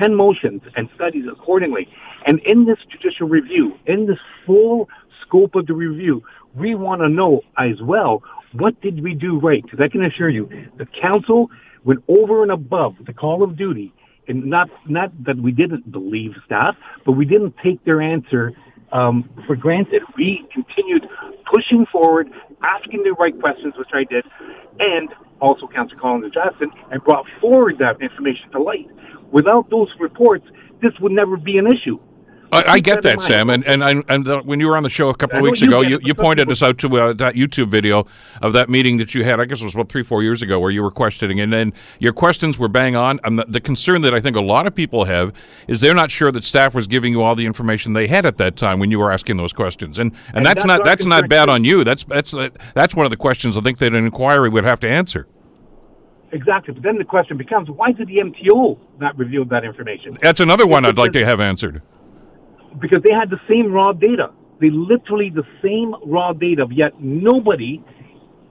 10 0.00 0.14
motions 0.14 0.62
and 0.76 0.88
studies 0.94 1.24
accordingly. 1.30 1.88
And 2.26 2.40
in 2.46 2.64
this 2.64 2.78
judicial 2.90 3.28
review, 3.28 3.74
in 3.86 4.06
this 4.06 4.18
full 4.46 4.88
scope 5.26 5.54
of 5.54 5.66
the 5.66 5.74
review, 5.74 6.22
we 6.54 6.74
want 6.74 7.02
to 7.02 7.08
know 7.08 7.42
as 7.58 7.82
well 7.82 8.22
what 8.54 8.80
did 8.80 9.02
we 9.02 9.14
do 9.14 9.38
right? 9.40 9.62
Because 9.62 9.80
I 9.80 9.88
can 9.88 10.04
assure 10.04 10.28
you, 10.28 10.48
the 10.78 10.86
council 11.00 11.48
went 11.84 12.02
over 12.08 12.42
and 12.42 12.52
above 12.52 12.94
the 13.06 13.12
call 13.12 13.42
of 13.42 13.56
duty 13.56 13.92
and 14.28 14.46
not 14.46 14.68
not 14.86 15.10
that 15.24 15.36
we 15.36 15.52
didn't 15.52 15.90
believe 15.90 16.32
staff, 16.46 16.76
but 17.04 17.12
we 17.12 17.24
didn't 17.24 17.54
take 17.62 17.84
their 17.84 18.00
answer 18.00 18.52
um, 18.92 19.28
for 19.46 19.56
granted. 19.56 20.02
We 20.16 20.46
continued 20.52 21.06
pushing 21.52 21.86
forward, 21.90 22.28
asking 22.62 23.02
the 23.02 23.12
right 23.12 23.38
questions, 23.38 23.74
which 23.76 23.88
I 23.92 24.04
did, 24.04 24.24
and 24.78 25.08
also 25.40 25.66
Councillor 25.66 26.00
Collins 26.00 26.24
and 26.24 26.32
Jackson, 26.32 26.70
and 26.90 27.02
brought 27.02 27.26
forward 27.40 27.76
that 27.78 28.00
information 28.00 28.50
to 28.52 28.62
light. 28.62 28.86
Without 29.32 29.70
those 29.70 29.88
reports, 29.98 30.44
this 30.80 30.92
would 31.00 31.12
never 31.12 31.36
be 31.36 31.58
an 31.58 31.66
issue. 31.66 31.98
I, 32.52 32.74
I 32.74 32.80
get 32.80 33.00
that, 33.02 33.22
Sam, 33.22 33.48
and 33.48 33.66
and 33.66 33.82
I, 33.82 34.02
and 34.08 34.28
uh, 34.28 34.42
when 34.42 34.60
you 34.60 34.66
were 34.66 34.76
on 34.76 34.82
the 34.82 34.90
show 34.90 35.08
a 35.08 35.16
couple 35.16 35.38
of 35.38 35.42
weeks 35.42 35.62
you 35.62 35.68
ago, 35.68 35.80
you, 35.80 35.98
you 36.02 36.14
pointed 36.14 36.50
us 36.50 36.62
out 36.62 36.76
to 36.78 36.98
uh, 36.98 37.12
that 37.14 37.34
YouTube 37.34 37.68
video 37.68 38.06
of 38.42 38.52
that 38.52 38.68
meeting 38.68 38.98
that 38.98 39.14
you 39.14 39.24
had. 39.24 39.40
I 39.40 39.46
guess 39.46 39.62
it 39.62 39.64
was 39.64 39.74
about 39.74 39.88
three, 39.88 40.02
four 40.02 40.22
years 40.22 40.42
ago, 40.42 40.60
where 40.60 40.70
you 40.70 40.82
were 40.82 40.90
questioning, 40.90 41.40
and 41.40 41.50
then 41.50 41.72
your 41.98 42.12
questions 42.12 42.58
were 42.58 42.68
bang 42.68 42.94
on. 42.94 43.20
The, 43.24 43.46
the 43.48 43.60
concern 43.60 44.02
that 44.02 44.12
I 44.12 44.20
think 44.20 44.36
a 44.36 44.42
lot 44.42 44.66
of 44.66 44.74
people 44.74 45.06
have 45.06 45.32
is 45.66 45.80
they're 45.80 45.94
not 45.94 46.10
sure 46.10 46.30
that 46.30 46.44
staff 46.44 46.74
was 46.74 46.86
giving 46.86 47.14
you 47.14 47.22
all 47.22 47.34
the 47.34 47.46
information 47.46 47.94
they 47.94 48.06
had 48.06 48.26
at 48.26 48.36
that 48.36 48.56
time 48.56 48.78
when 48.78 48.90
you 48.90 48.98
were 48.98 49.10
asking 49.10 49.38
those 49.38 49.54
questions, 49.54 49.98
and 49.98 50.12
and, 50.28 50.38
And 50.38 50.46
that's, 50.46 50.56
that's 50.56 50.66
not 50.66 50.84
that's 50.84 51.06
not 51.06 51.28
bad 51.30 51.48
on 51.48 51.64
you. 51.64 51.84
That's 51.84 52.04
that's 52.04 52.34
that's 52.74 52.94
one 52.94 53.06
of 53.06 53.10
the 53.10 53.16
questions 53.16 53.56
I 53.56 53.62
think 53.62 53.78
that 53.78 53.94
an 53.94 54.04
inquiry 54.04 54.50
would 54.50 54.64
have 54.64 54.80
to 54.80 54.88
answer. 54.88 55.26
Exactly. 56.32 56.72
But 56.74 56.82
then 56.82 56.96
the 56.96 57.04
question 57.04 57.36
becomes, 57.36 57.70
why 57.70 57.92
did 57.92 58.08
the 58.08 58.16
MTO 58.16 58.78
not 58.98 59.16
reveal 59.18 59.44
that 59.46 59.64
information? 59.64 60.16
That's 60.20 60.40
another 60.40 60.66
one 60.66 60.86
I'd 60.86 60.96
like 60.96 61.12
to 61.12 61.24
have 61.24 61.40
answered. 61.40 61.82
Because 62.80 63.02
they 63.04 63.12
had 63.12 63.30
the 63.30 63.40
same 63.48 63.72
raw 63.72 63.92
data. 63.92 64.30
They 64.60 64.70
literally 64.70 65.30
the 65.30 65.44
same 65.62 65.94
raw 66.06 66.32
data, 66.32 66.66
yet 66.70 67.00
nobody, 67.00 67.82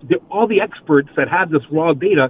the, 0.10 0.18
all 0.30 0.48
the 0.48 0.62
experts 0.62 1.10
that 1.18 1.30
had 1.30 1.50
this 1.52 1.62
raw 1.72 1.94
data, 1.94 2.30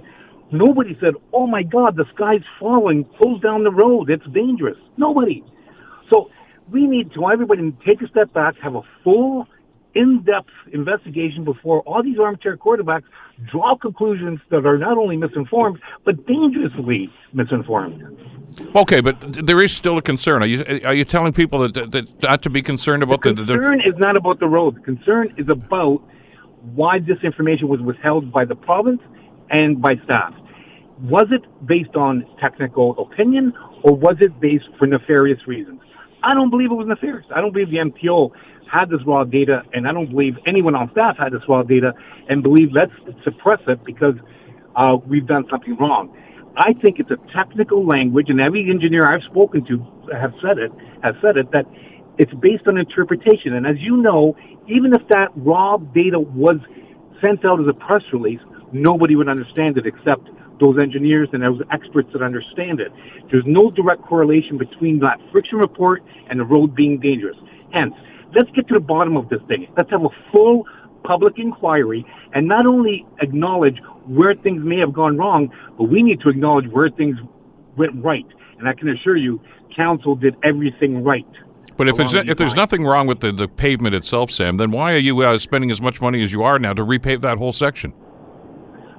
nobody 0.52 0.96
said, 1.00 1.14
"Oh 1.32 1.46
my 1.46 1.62
God, 1.62 1.96
the 1.96 2.04
sky's 2.14 2.42
falling. 2.60 3.04
Close 3.18 3.40
down 3.40 3.64
the 3.64 3.72
road. 3.72 4.10
It's 4.10 4.26
dangerous." 4.32 4.78
Nobody. 4.96 5.44
So 6.10 6.30
we 6.70 6.86
need 6.86 7.12
to 7.14 7.28
everybody 7.28 7.72
take 7.86 8.02
a 8.02 8.08
step 8.08 8.32
back, 8.32 8.54
have 8.62 8.76
a 8.76 8.82
full 9.04 9.46
in-depth 9.94 10.50
investigation 10.72 11.44
before 11.44 11.80
all 11.82 12.02
these 12.02 12.18
armchair 12.18 12.56
quarterbacks 12.56 13.04
draw 13.50 13.76
conclusions 13.76 14.40
that 14.50 14.64
are 14.66 14.78
not 14.78 14.96
only 14.96 15.16
misinformed 15.16 15.78
but 16.04 16.26
dangerously 16.26 17.10
misinformed. 17.32 18.02
Okay, 18.74 19.00
but 19.00 19.16
there 19.46 19.62
is 19.62 19.72
still 19.72 19.98
a 19.98 20.02
concern. 20.02 20.42
Are 20.42 20.46
you 20.46 20.80
are 20.84 20.94
you 20.94 21.04
telling 21.04 21.32
people 21.32 21.58
that, 21.60 21.90
that 21.90 22.22
not 22.22 22.42
to 22.42 22.50
be 22.50 22.62
concerned 22.62 23.02
about 23.02 23.22
the, 23.22 23.32
the 23.32 23.44
concern 23.44 23.78
the, 23.78 23.88
is 23.88 23.94
not 23.98 24.16
about 24.16 24.40
the 24.40 24.48
road. 24.48 24.76
The 24.76 24.80
concern 24.80 25.34
is 25.36 25.46
about 25.48 26.02
why 26.74 26.98
this 26.98 27.18
information 27.22 27.68
was 27.68 27.80
withheld 27.80 28.32
by 28.32 28.44
the 28.44 28.54
province 28.54 29.00
and 29.50 29.80
by 29.80 29.96
staff. 30.04 30.34
Was 31.00 31.26
it 31.30 31.42
based 31.66 31.96
on 31.96 32.24
technical 32.40 32.98
opinion 32.98 33.52
or 33.82 33.96
was 33.96 34.16
it 34.20 34.38
based 34.40 34.68
for 34.78 34.86
nefarious 34.86 35.40
reasons? 35.46 35.80
I 36.22 36.34
don't 36.34 36.50
believe 36.50 36.70
it 36.70 36.74
was 36.74 36.86
nefarious. 36.86 37.26
I 37.34 37.40
don't 37.40 37.52
believe 37.52 37.70
the 37.70 37.78
MTO 37.78 38.30
had 38.70 38.88
this 38.88 39.00
raw 39.06 39.24
data, 39.24 39.62
and 39.72 39.86
I 39.86 39.92
don't 39.92 40.10
believe 40.10 40.36
anyone 40.46 40.74
on 40.74 40.90
staff 40.92 41.16
had 41.18 41.32
this 41.32 41.42
raw 41.48 41.62
data 41.62 41.92
and 42.28 42.42
believe 42.42 42.68
let's 42.72 42.92
suppress 43.24 43.60
it 43.68 43.84
because 43.84 44.14
uh, 44.76 44.96
we've 45.06 45.26
done 45.26 45.44
something 45.50 45.76
wrong. 45.76 46.16
I 46.56 46.72
think 46.74 46.98
it's 46.98 47.10
a 47.10 47.18
technical 47.34 47.86
language, 47.86 48.26
and 48.28 48.40
every 48.40 48.68
engineer 48.68 49.12
I've 49.12 49.22
spoken 49.30 49.64
to 49.66 49.78
have 50.12 50.32
said 50.42 50.58
it 50.58 50.70
has 51.02 51.14
said 51.22 51.36
it 51.36 51.50
that 51.52 51.64
it's 52.18 52.32
based 52.34 52.64
on 52.68 52.78
interpretation. 52.78 53.54
And 53.54 53.66
as 53.66 53.76
you 53.78 53.96
know, 53.96 54.36
even 54.68 54.92
if 54.92 55.02
that 55.08 55.28
raw 55.36 55.78
data 55.78 56.20
was 56.20 56.56
sent 57.20 57.44
out 57.44 57.60
as 57.60 57.66
a 57.68 57.72
press 57.72 58.02
release, 58.12 58.40
nobody 58.72 59.16
would 59.16 59.28
understand 59.28 59.78
it 59.78 59.86
except 59.86 60.28
those 60.60 60.78
engineers 60.80 61.28
and 61.32 61.42
those 61.42 61.60
experts 61.70 62.08
that 62.12 62.22
understand 62.22 62.80
it. 62.80 62.92
There's 63.30 63.44
no 63.46 63.70
direct 63.70 64.02
correlation 64.02 64.58
between 64.58 64.98
that 65.00 65.18
friction 65.30 65.58
report 65.58 66.02
and 66.28 66.40
the 66.40 66.44
road 66.44 66.74
being 66.74 67.00
dangerous. 67.00 67.36
Hence, 67.72 67.94
let's 68.34 68.50
get 68.50 68.68
to 68.68 68.74
the 68.74 68.80
bottom 68.80 69.16
of 69.16 69.28
this 69.28 69.40
thing. 69.48 69.66
Let's 69.76 69.90
have 69.90 70.04
a 70.04 70.10
full 70.30 70.66
public 71.04 71.38
inquiry 71.38 72.06
and 72.34 72.46
not 72.46 72.66
only 72.66 73.06
acknowledge 73.20 73.78
where 74.06 74.34
things 74.34 74.62
may 74.64 74.78
have 74.78 74.92
gone 74.92 75.16
wrong, 75.16 75.52
but 75.76 75.84
we 75.84 76.02
need 76.02 76.20
to 76.20 76.28
acknowledge 76.28 76.66
where 76.68 76.90
things 76.90 77.16
went 77.76 77.92
right. 78.04 78.26
And 78.58 78.68
I 78.68 78.74
can 78.74 78.88
assure 78.88 79.16
you, 79.16 79.40
council 79.76 80.14
did 80.14 80.36
everything 80.44 81.02
right. 81.02 81.26
But 81.76 81.88
if, 81.88 81.98
it's, 81.98 82.12
if 82.12 82.36
there's 82.36 82.54
nothing 82.54 82.84
wrong 82.84 83.06
with 83.06 83.20
the, 83.20 83.32
the 83.32 83.48
pavement 83.48 83.94
itself, 83.94 84.30
Sam, 84.30 84.58
then 84.58 84.70
why 84.70 84.92
are 84.92 84.98
you 84.98 85.20
uh, 85.22 85.38
spending 85.38 85.70
as 85.70 85.80
much 85.80 86.00
money 86.00 86.22
as 86.22 86.30
you 86.30 86.42
are 86.42 86.58
now 86.58 86.74
to 86.74 86.82
repave 86.82 87.22
that 87.22 87.38
whole 87.38 87.52
section? 87.52 87.94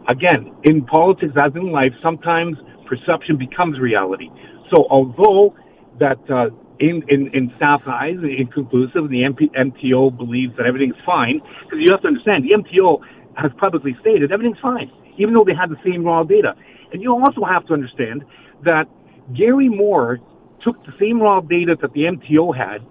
Again, 0.07 0.53
in 0.63 0.85
politics 0.85 1.33
as 1.41 1.53
in 1.55 1.71
life, 1.71 1.93
sometimes 2.01 2.57
perception 2.85 3.37
becomes 3.37 3.79
reality. 3.79 4.29
So 4.73 4.85
although 4.89 5.55
that 5.99 6.19
uh, 6.29 6.49
in, 6.79 7.03
in, 7.07 7.29
in 7.33 7.51
staff 7.57 7.81
eyes, 7.87 8.17
inconclusive, 8.21 9.09
the 9.09 9.23
MP, 9.23 9.49
MTO 9.55 10.15
believes 10.17 10.55
that 10.57 10.65
everything's 10.65 10.99
fine, 11.05 11.39
because 11.63 11.79
you 11.79 11.87
have 11.91 12.01
to 12.01 12.07
understand, 12.07 12.43
the 12.43 12.55
MTO 12.57 12.99
has 13.37 13.51
publicly 13.57 13.95
stated 14.01 14.31
everything's 14.31 14.59
fine, 14.61 14.91
even 15.17 15.33
though 15.33 15.43
they 15.45 15.55
had 15.55 15.69
the 15.69 15.79
same 15.85 16.03
raw 16.03 16.23
data. 16.23 16.53
And 16.91 17.01
you 17.01 17.13
also 17.13 17.43
have 17.45 17.65
to 17.67 17.73
understand 17.73 18.23
that 18.63 18.85
Gary 19.33 19.69
Moore 19.69 20.19
took 20.63 20.83
the 20.85 20.93
same 20.99 21.21
raw 21.21 21.39
data 21.41 21.75
that 21.81 21.93
the 21.93 22.01
MTO 22.01 22.55
had, 22.55 22.85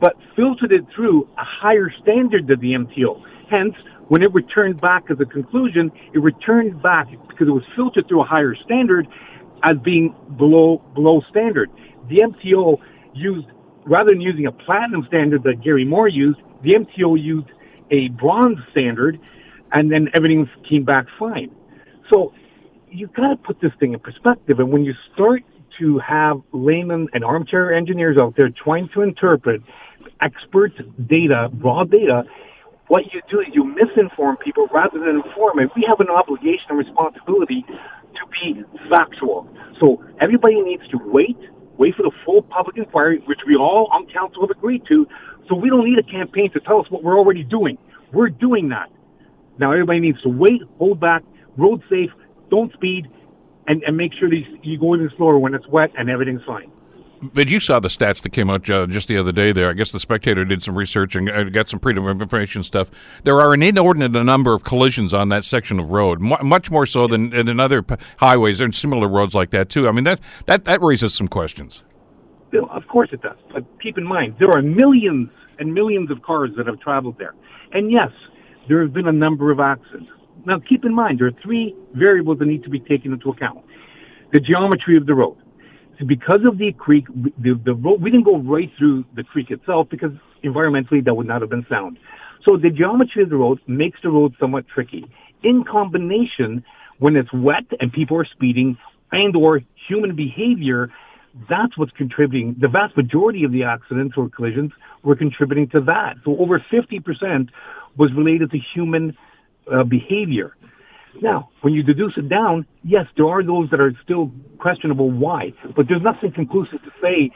but 0.00 0.14
filtered 0.36 0.72
it 0.72 0.84
through 0.94 1.28
a 1.38 1.44
higher 1.44 1.92
standard 2.02 2.46
than 2.46 2.60
the 2.60 2.72
MTO. 2.72 3.22
Hence, 3.50 3.74
when 4.08 4.22
it 4.22 4.32
returned 4.34 4.80
back 4.80 5.04
as 5.10 5.18
a 5.20 5.24
conclusion, 5.24 5.90
it 6.12 6.18
returned 6.18 6.82
back 6.82 7.08
because 7.28 7.48
it 7.48 7.52
was 7.52 7.64
filtered 7.74 8.08
through 8.08 8.22
a 8.22 8.26
higher 8.26 8.54
standard 8.64 9.06
as 9.62 9.76
being 9.82 10.14
below 10.36 10.82
below 10.94 11.22
standard. 11.30 11.70
The 12.08 12.18
MTO 12.18 12.78
used 13.14 13.46
rather 13.86 14.10
than 14.10 14.20
using 14.20 14.46
a 14.46 14.52
platinum 14.52 15.04
standard 15.08 15.42
that 15.44 15.62
Gary 15.62 15.84
Moore 15.84 16.08
used, 16.08 16.38
the 16.62 16.70
MTO 16.70 17.22
used 17.22 17.48
a 17.90 18.08
bronze 18.08 18.58
standard, 18.70 19.20
and 19.72 19.90
then 19.90 20.08
everything 20.14 20.48
came 20.68 20.84
back 20.84 21.06
fine. 21.18 21.50
So 22.12 22.32
you've 22.90 23.12
got 23.12 23.28
to 23.28 23.36
put 23.36 23.60
this 23.60 23.72
thing 23.78 23.92
in 23.92 24.00
perspective. 24.00 24.58
And 24.58 24.72
when 24.72 24.84
you 24.84 24.94
start 25.12 25.42
to 25.78 25.98
have 25.98 26.40
laymen 26.52 27.08
and 27.12 27.24
armchair 27.24 27.74
engineers 27.74 28.16
out 28.20 28.34
there 28.36 28.48
trying 28.50 28.88
to 28.94 29.02
interpret 29.02 29.60
expert 30.20 30.72
data, 31.08 31.50
raw 31.54 31.84
data, 31.84 32.24
what 32.88 33.04
you 33.12 33.20
do 33.30 33.40
is 33.40 33.48
you 33.52 33.64
misinform 33.64 34.38
people 34.40 34.66
rather 34.72 34.98
than 34.98 35.22
inform. 35.24 35.58
And 35.58 35.70
we 35.74 35.84
have 35.88 36.00
an 36.00 36.08
obligation 36.08 36.66
and 36.70 36.78
responsibility 36.78 37.64
to 37.68 38.22
be 38.30 38.62
factual. 38.90 39.48
So 39.80 40.04
everybody 40.20 40.60
needs 40.60 40.86
to 40.88 40.98
wait, 41.04 41.38
wait 41.78 41.94
for 41.96 42.02
the 42.02 42.12
full 42.24 42.42
public 42.42 42.76
inquiry, 42.76 43.22
which 43.26 43.40
we 43.46 43.56
all 43.56 43.88
on 43.92 44.06
council 44.12 44.42
have 44.42 44.50
agreed 44.50 44.82
to. 44.88 45.06
So 45.48 45.54
we 45.54 45.68
don't 45.70 45.88
need 45.88 45.98
a 45.98 46.02
campaign 46.02 46.50
to 46.52 46.60
tell 46.60 46.80
us 46.80 46.90
what 46.90 47.02
we're 47.02 47.18
already 47.18 47.42
doing. 47.42 47.78
We're 48.12 48.28
doing 48.28 48.68
that. 48.68 48.90
Now 49.58 49.72
everybody 49.72 50.00
needs 50.00 50.20
to 50.22 50.28
wait, 50.28 50.62
hold 50.78 51.00
back, 51.00 51.22
road 51.56 51.82
safe, 51.88 52.10
don't 52.50 52.72
speed, 52.74 53.06
and, 53.66 53.82
and 53.82 53.96
make 53.96 54.12
sure 54.18 54.28
that 54.28 54.42
you 54.62 54.78
go 54.78 54.94
even 54.94 55.10
slower 55.16 55.38
when 55.38 55.54
it's 55.54 55.66
wet 55.68 55.90
and 55.96 56.10
everything's 56.10 56.44
fine. 56.46 56.70
But 57.32 57.48
you 57.48 57.60
saw 57.60 57.80
the 57.80 57.88
stats 57.88 58.22
that 58.22 58.30
came 58.30 58.50
out 58.50 58.68
uh, 58.68 58.86
just 58.86 59.08
the 59.08 59.16
other 59.16 59.32
day 59.32 59.52
there. 59.52 59.70
I 59.70 59.72
guess 59.72 59.92
the 59.92 60.00
Spectator 60.00 60.44
did 60.44 60.62
some 60.62 60.76
research 60.76 61.14
and 61.14 61.30
uh, 61.30 61.44
got 61.44 61.68
some 61.70 61.80
freedom 61.80 62.06
of 62.06 62.20
information 62.20 62.62
stuff. 62.62 62.90
There 63.22 63.40
are 63.40 63.54
an 63.54 63.62
inordinate 63.62 64.12
number 64.12 64.52
of 64.52 64.64
collisions 64.64 65.14
on 65.14 65.28
that 65.30 65.44
section 65.44 65.78
of 65.78 65.90
road, 65.90 66.20
much 66.20 66.70
more 66.70 66.86
so 66.86 67.06
than, 67.06 67.30
than 67.30 67.48
in 67.48 67.60
other 67.60 67.84
highways 68.18 68.60
and 68.60 68.74
similar 68.74 69.08
roads 69.08 69.34
like 69.34 69.50
that, 69.50 69.70
too. 69.70 69.88
I 69.88 69.92
mean, 69.92 70.04
that, 70.04 70.20
that, 70.46 70.64
that 70.64 70.82
raises 70.82 71.14
some 71.14 71.28
questions. 71.28 71.82
Of 72.70 72.86
course 72.88 73.08
it 73.12 73.22
does. 73.22 73.36
But 73.52 73.64
keep 73.80 73.98
in 73.98 74.04
mind, 74.04 74.36
there 74.38 74.50
are 74.50 74.62
millions 74.62 75.28
and 75.58 75.74
millions 75.74 76.10
of 76.10 76.22
cars 76.22 76.50
that 76.56 76.66
have 76.66 76.80
traveled 76.80 77.18
there. 77.18 77.34
And 77.72 77.90
yes, 77.90 78.10
there 78.68 78.80
have 78.82 78.92
been 78.92 79.08
a 79.08 79.12
number 79.12 79.50
of 79.50 79.60
accidents. 79.60 80.10
Now, 80.46 80.60
keep 80.60 80.84
in 80.84 80.94
mind, 80.94 81.20
there 81.20 81.26
are 81.26 81.42
three 81.42 81.74
variables 81.94 82.38
that 82.38 82.46
need 82.46 82.62
to 82.64 82.70
be 82.70 82.80
taken 82.80 83.12
into 83.12 83.30
account. 83.30 83.64
The 84.32 84.40
geometry 84.40 84.96
of 84.96 85.06
the 85.06 85.14
road. 85.14 85.36
Because 86.06 86.40
of 86.46 86.58
the 86.58 86.72
creek, 86.72 87.06
the, 87.38 87.60
the 87.64 87.74
road, 87.74 88.00
we 88.00 88.10
didn't 88.10 88.24
go 88.24 88.38
right 88.38 88.70
through 88.78 89.04
the 89.14 89.22
creek 89.22 89.50
itself 89.50 89.88
because 89.90 90.10
environmentally 90.42 91.04
that 91.04 91.14
would 91.14 91.26
not 91.26 91.40
have 91.40 91.50
been 91.50 91.66
sound. 91.68 91.98
So 92.46 92.56
the 92.56 92.70
geometry 92.70 93.22
of 93.22 93.30
the 93.30 93.36
road 93.36 93.60
makes 93.66 94.00
the 94.02 94.10
road 94.10 94.34
somewhat 94.38 94.66
tricky. 94.68 95.06
In 95.42 95.64
combination, 95.64 96.64
when 96.98 97.16
it's 97.16 97.32
wet 97.32 97.64
and 97.80 97.92
people 97.92 98.16
are 98.18 98.26
speeding 98.26 98.76
and 99.12 99.34
or 99.36 99.60
human 99.88 100.16
behavior, 100.16 100.90
that's 101.48 101.76
what's 101.76 101.92
contributing. 101.92 102.56
The 102.58 102.68
vast 102.68 102.96
majority 102.96 103.44
of 103.44 103.52
the 103.52 103.64
accidents 103.64 104.14
or 104.16 104.28
collisions 104.28 104.72
were 105.02 105.16
contributing 105.16 105.68
to 105.70 105.80
that. 105.82 106.16
So 106.24 106.36
over 106.38 106.64
50% 106.72 107.48
was 107.96 108.12
related 108.14 108.50
to 108.52 108.58
human 108.74 109.16
uh, 109.72 109.84
behavior. 109.84 110.56
Now, 111.22 111.50
when 111.62 111.72
you 111.72 111.82
deduce 111.82 112.14
it 112.16 112.28
down, 112.28 112.66
yes, 112.82 113.06
there 113.16 113.26
are 113.26 113.42
those 113.42 113.70
that 113.70 113.80
are 113.80 113.92
still 114.02 114.32
questionable 114.58 115.10
why, 115.10 115.52
but 115.76 115.86
there's 115.88 116.02
nothing 116.02 116.32
conclusive 116.32 116.82
to 116.82 116.90
say 117.00 117.30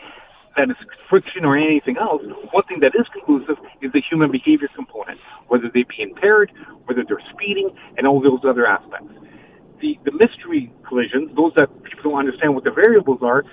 that 0.57 0.71
it's 0.71 0.81
friction 1.09 1.45
or 1.45 1.57
anything 1.57 1.97
else. 1.97 2.23
One 2.53 2.65
thing 2.65 2.81
that 2.81 2.93
is 2.99 3.07
conclusive 3.13 3.57
is 3.81 3.93
the 3.93 4.03
human 4.11 4.31
behavior 4.33 4.69
component, 4.75 5.21
whether 5.47 5.71
they 5.73 5.85
be 5.85 6.03
impaired, 6.03 6.51
whether 6.87 7.05
they're 7.07 7.23
speeding, 7.33 7.71
and 7.97 8.07
all 8.07 8.21
those 8.21 8.41
other 8.49 8.67
aspects. 8.67 9.15
The, 9.81 9.97
the 10.05 10.13
mystery 10.13 10.73
collisions, 10.89 11.31
those 11.37 11.53
that 11.57 11.71
people 11.85 12.11
don't 12.11 12.19
understand 12.19 12.55
what 12.55 12.65
the 12.65 12.73
variables 12.73 13.21
are, 13.23 13.45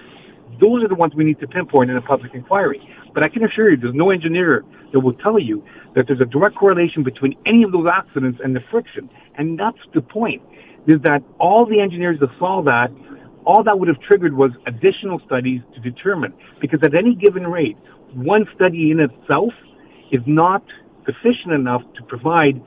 those 0.60 0.84
are 0.84 0.88
the 0.88 0.96
ones 0.96 1.14
we 1.16 1.24
need 1.24 1.40
to 1.40 1.48
pinpoint 1.48 1.90
in 1.90 1.98
a 1.98 2.02
public 2.02 2.34
inquiry. 2.34 2.82
But 3.14 3.24
I 3.24 3.30
can 3.30 3.44
assure 3.44 3.72
you, 3.72 3.78
there's 3.78 3.96
no 3.96 4.12
engineer 4.12 4.64
that 4.94 5.00
will 5.00 5.14
tell 5.14 5.40
you 5.40 5.64
that 5.96 6.06
there's 6.08 6.22
a 6.22 6.26
direct 6.26 6.56
correlation 6.56 7.04
between 7.04 7.36
any 7.46 7.64
of 7.64 7.72
those 7.72 7.88
accidents 7.92 8.40
and 8.44 8.56
the 8.56 8.62
friction. 8.72 9.10
And 9.38 9.58
that's 9.60 9.80
the 9.94 10.02
point, 10.02 10.42
is 10.88 11.02
that 11.04 11.24
all 11.40 11.66
the 11.66 11.80
engineers 11.80 12.20
that 12.20 12.30
saw 12.38 12.62
that, 12.64 12.90
all 13.46 13.64
that 13.64 13.80
would 13.80 13.88
have 13.88 14.00
triggered 14.02 14.36
was 14.36 14.52
additional 14.68 15.22
studies 15.26 15.62
to 15.76 15.80
determine. 15.80 16.34
Because 16.60 16.80
at 16.84 16.96
any 16.96 17.16
given 17.16 17.48
rate, 17.48 17.78
one 18.14 18.46
study 18.56 18.92
in 18.92 19.00
itself 19.00 19.54
is 20.12 20.22
not 20.26 20.64
sufficient 21.06 21.54
enough 21.54 21.82
to 21.96 22.04
provide 22.04 22.62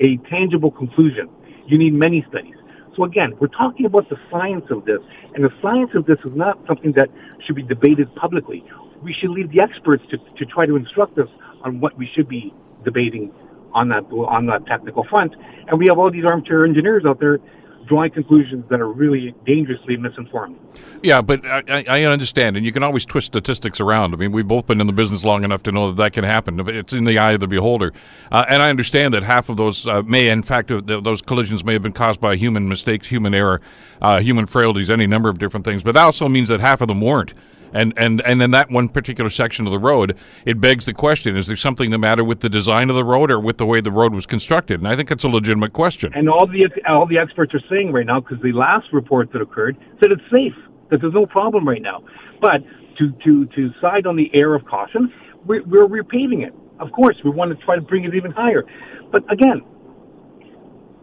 a 0.00 0.16
tangible 0.28 0.70
conclusion. 0.70 1.28
You 1.66 1.78
need 1.78 1.94
many 1.94 2.24
studies. 2.28 2.54
So 2.96 3.04
again, 3.04 3.34
we're 3.40 3.48
talking 3.48 3.86
about 3.86 4.08
the 4.08 4.16
science 4.30 4.64
of 4.70 4.84
this, 4.84 5.00
and 5.34 5.44
the 5.44 5.50
science 5.60 5.90
of 5.94 6.06
this 6.06 6.18
is 6.24 6.32
not 6.34 6.58
something 6.66 6.92
that 6.92 7.08
should 7.46 7.56
be 7.56 7.62
debated 7.62 8.14
publicly. 8.14 8.64
We 9.02 9.12
should 9.12 9.30
leave 9.30 9.50
the 9.50 9.60
experts 9.60 10.02
to, 10.10 10.18
to 10.18 10.44
try 10.46 10.66
to 10.66 10.76
instruct 10.76 11.18
us 11.18 11.28
on 11.62 11.80
what 11.80 11.96
we 11.98 12.08
should 12.14 12.28
be 12.28 12.54
debating 12.84 13.32
on 13.72 13.88
that 13.88 14.04
on 14.12 14.46
that 14.46 14.66
technical 14.66 15.04
front. 15.04 15.34
And 15.68 15.78
we 15.78 15.86
have 15.88 15.98
all 15.98 16.10
these 16.10 16.24
armchair 16.24 16.64
engineers 16.64 17.04
out 17.06 17.18
there 17.18 17.38
drawing 17.86 18.10
conclusions 18.10 18.64
that 18.70 18.80
are 18.80 18.88
really 18.88 19.34
dangerously 19.46 19.96
misinformed. 19.96 20.58
Yeah, 21.02 21.20
but 21.20 21.44
I, 21.46 21.84
I, 21.88 22.02
understand, 22.04 22.56
and 22.56 22.64
you 22.64 22.72
can 22.72 22.82
always 22.82 23.04
twist 23.04 23.26
statistics 23.26 23.80
around. 23.80 24.14
I 24.14 24.16
mean, 24.16 24.32
we've 24.32 24.48
both 24.48 24.66
been 24.66 24.80
in 24.80 24.86
the 24.86 24.92
business 24.92 25.24
long 25.24 25.44
enough 25.44 25.62
to 25.64 25.72
know 25.72 25.88
that 25.88 25.96
that 25.96 26.12
can 26.12 26.24
happen. 26.24 26.66
It's 26.68 26.92
in 26.92 27.04
the 27.04 27.18
eye 27.18 27.32
of 27.32 27.40
the 27.40 27.46
beholder, 27.46 27.92
uh, 28.32 28.44
and 28.48 28.62
I 28.62 28.70
understand 28.70 29.14
that 29.14 29.22
half 29.22 29.48
of 29.48 29.56
those 29.56 29.86
uh, 29.86 30.02
may, 30.02 30.28
in 30.28 30.42
fact, 30.42 30.70
uh, 30.70 30.80
those 30.80 31.20
collisions 31.20 31.64
may 31.64 31.74
have 31.74 31.82
been 31.82 31.92
caused 31.92 32.20
by 32.20 32.36
human 32.36 32.68
mistakes, 32.68 33.08
human 33.08 33.34
error, 33.34 33.60
uh, 34.00 34.20
human 34.20 34.46
frailties, 34.46 34.90
any 34.90 35.06
number 35.06 35.28
of 35.28 35.38
different 35.38 35.64
things. 35.64 35.82
But 35.82 35.92
that 35.92 36.04
also 36.04 36.28
means 36.28 36.48
that 36.48 36.60
half 36.60 36.80
of 36.80 36.88
them 36.88 37.00
weren't. 37.00 37.34
And, 37.74 37.92
and, 37.96 38.22
and 38.22 38.40
in 38.40 38.52
that 38.52 38.70
one 38.70 38.88
particular 38.88 39.28
section 39.28 39.66
of 39.66 39.72
the 39.72 39.78
road, 39.78 40.16
it 40.46 40.60
begs 40.60 40.86
the 40.86 40.94
question 40.94 41.36
is 41.36 41.48
there 41.48 41.56
something 41.56 41.90
the 41.90 41.98
matter 41.98 42.22
with 42.22 42.40
the 42.40 42.48
design 42.48 42.88
of 42.88 42.96
the 42.96 43.04
road 43.04 43.30
or 43.30 43.40
with 43.40 43.58
the 43.58 43.66
way 43.66 43.80
the 43.80 43.90
road 43.90 44.14
was 44.14 44.26
constructed? 44.26 44.80
And 44.80 44.88
I 44.88 44.94
think 44.96 45.10
it's 45.10 45.24
a 45.24 45.28
legitimate 45.28 45.72
question. 45.72 46.12
And 46.14 46.28
all 46.28 46.46
the, 46.46 46.70
all 46.88 47.06
the 47.06 47.18
experts 47.18 47.52
are 47.52 47.62
saying 47.68 47.92
right 47.92 48.06
now, 48.06 48.20
because 48.20 48.40
the 48.42 48.52
last 48.52 48.86
report 48.92 49.32
that 49.32 49.42
occurred 49.42 49.76
said 50.00 50.12
it's 50.12 50.22
safe, 50.32 50.54
that 50.90 51.00
there's 51.00 51.12
no 51.12 51.26
problem 51.26 51.68
right 51.68 51.82
now. 51.82 52.04
But 52.40 52.62
to, 52.98 53.12
to, 53.24 53.46
to 53.46 53.70
side 53.80 54.06
on 54.06 54.16
the 54.16 54.30
air 54.32 54.54
of 54.54 54.64
caution, 54.64 55.12
we're, 55.44 55.64
we're 55.64 55.88
repaving 55.88 56.46
it. 56.46 56.54
Of 56.78 56.92
course, 56.92 57.16
we 57.24 57.30
want 57.30 57.58
to 57.58 57.64
try 57.64 57.74
to 57.74 57.82
bring 57.82 58.04
it 58.04 58.14
even 58.14 58.30
higher. 58.30 58.64
But 59.10 59.30
again, 59.32 59.62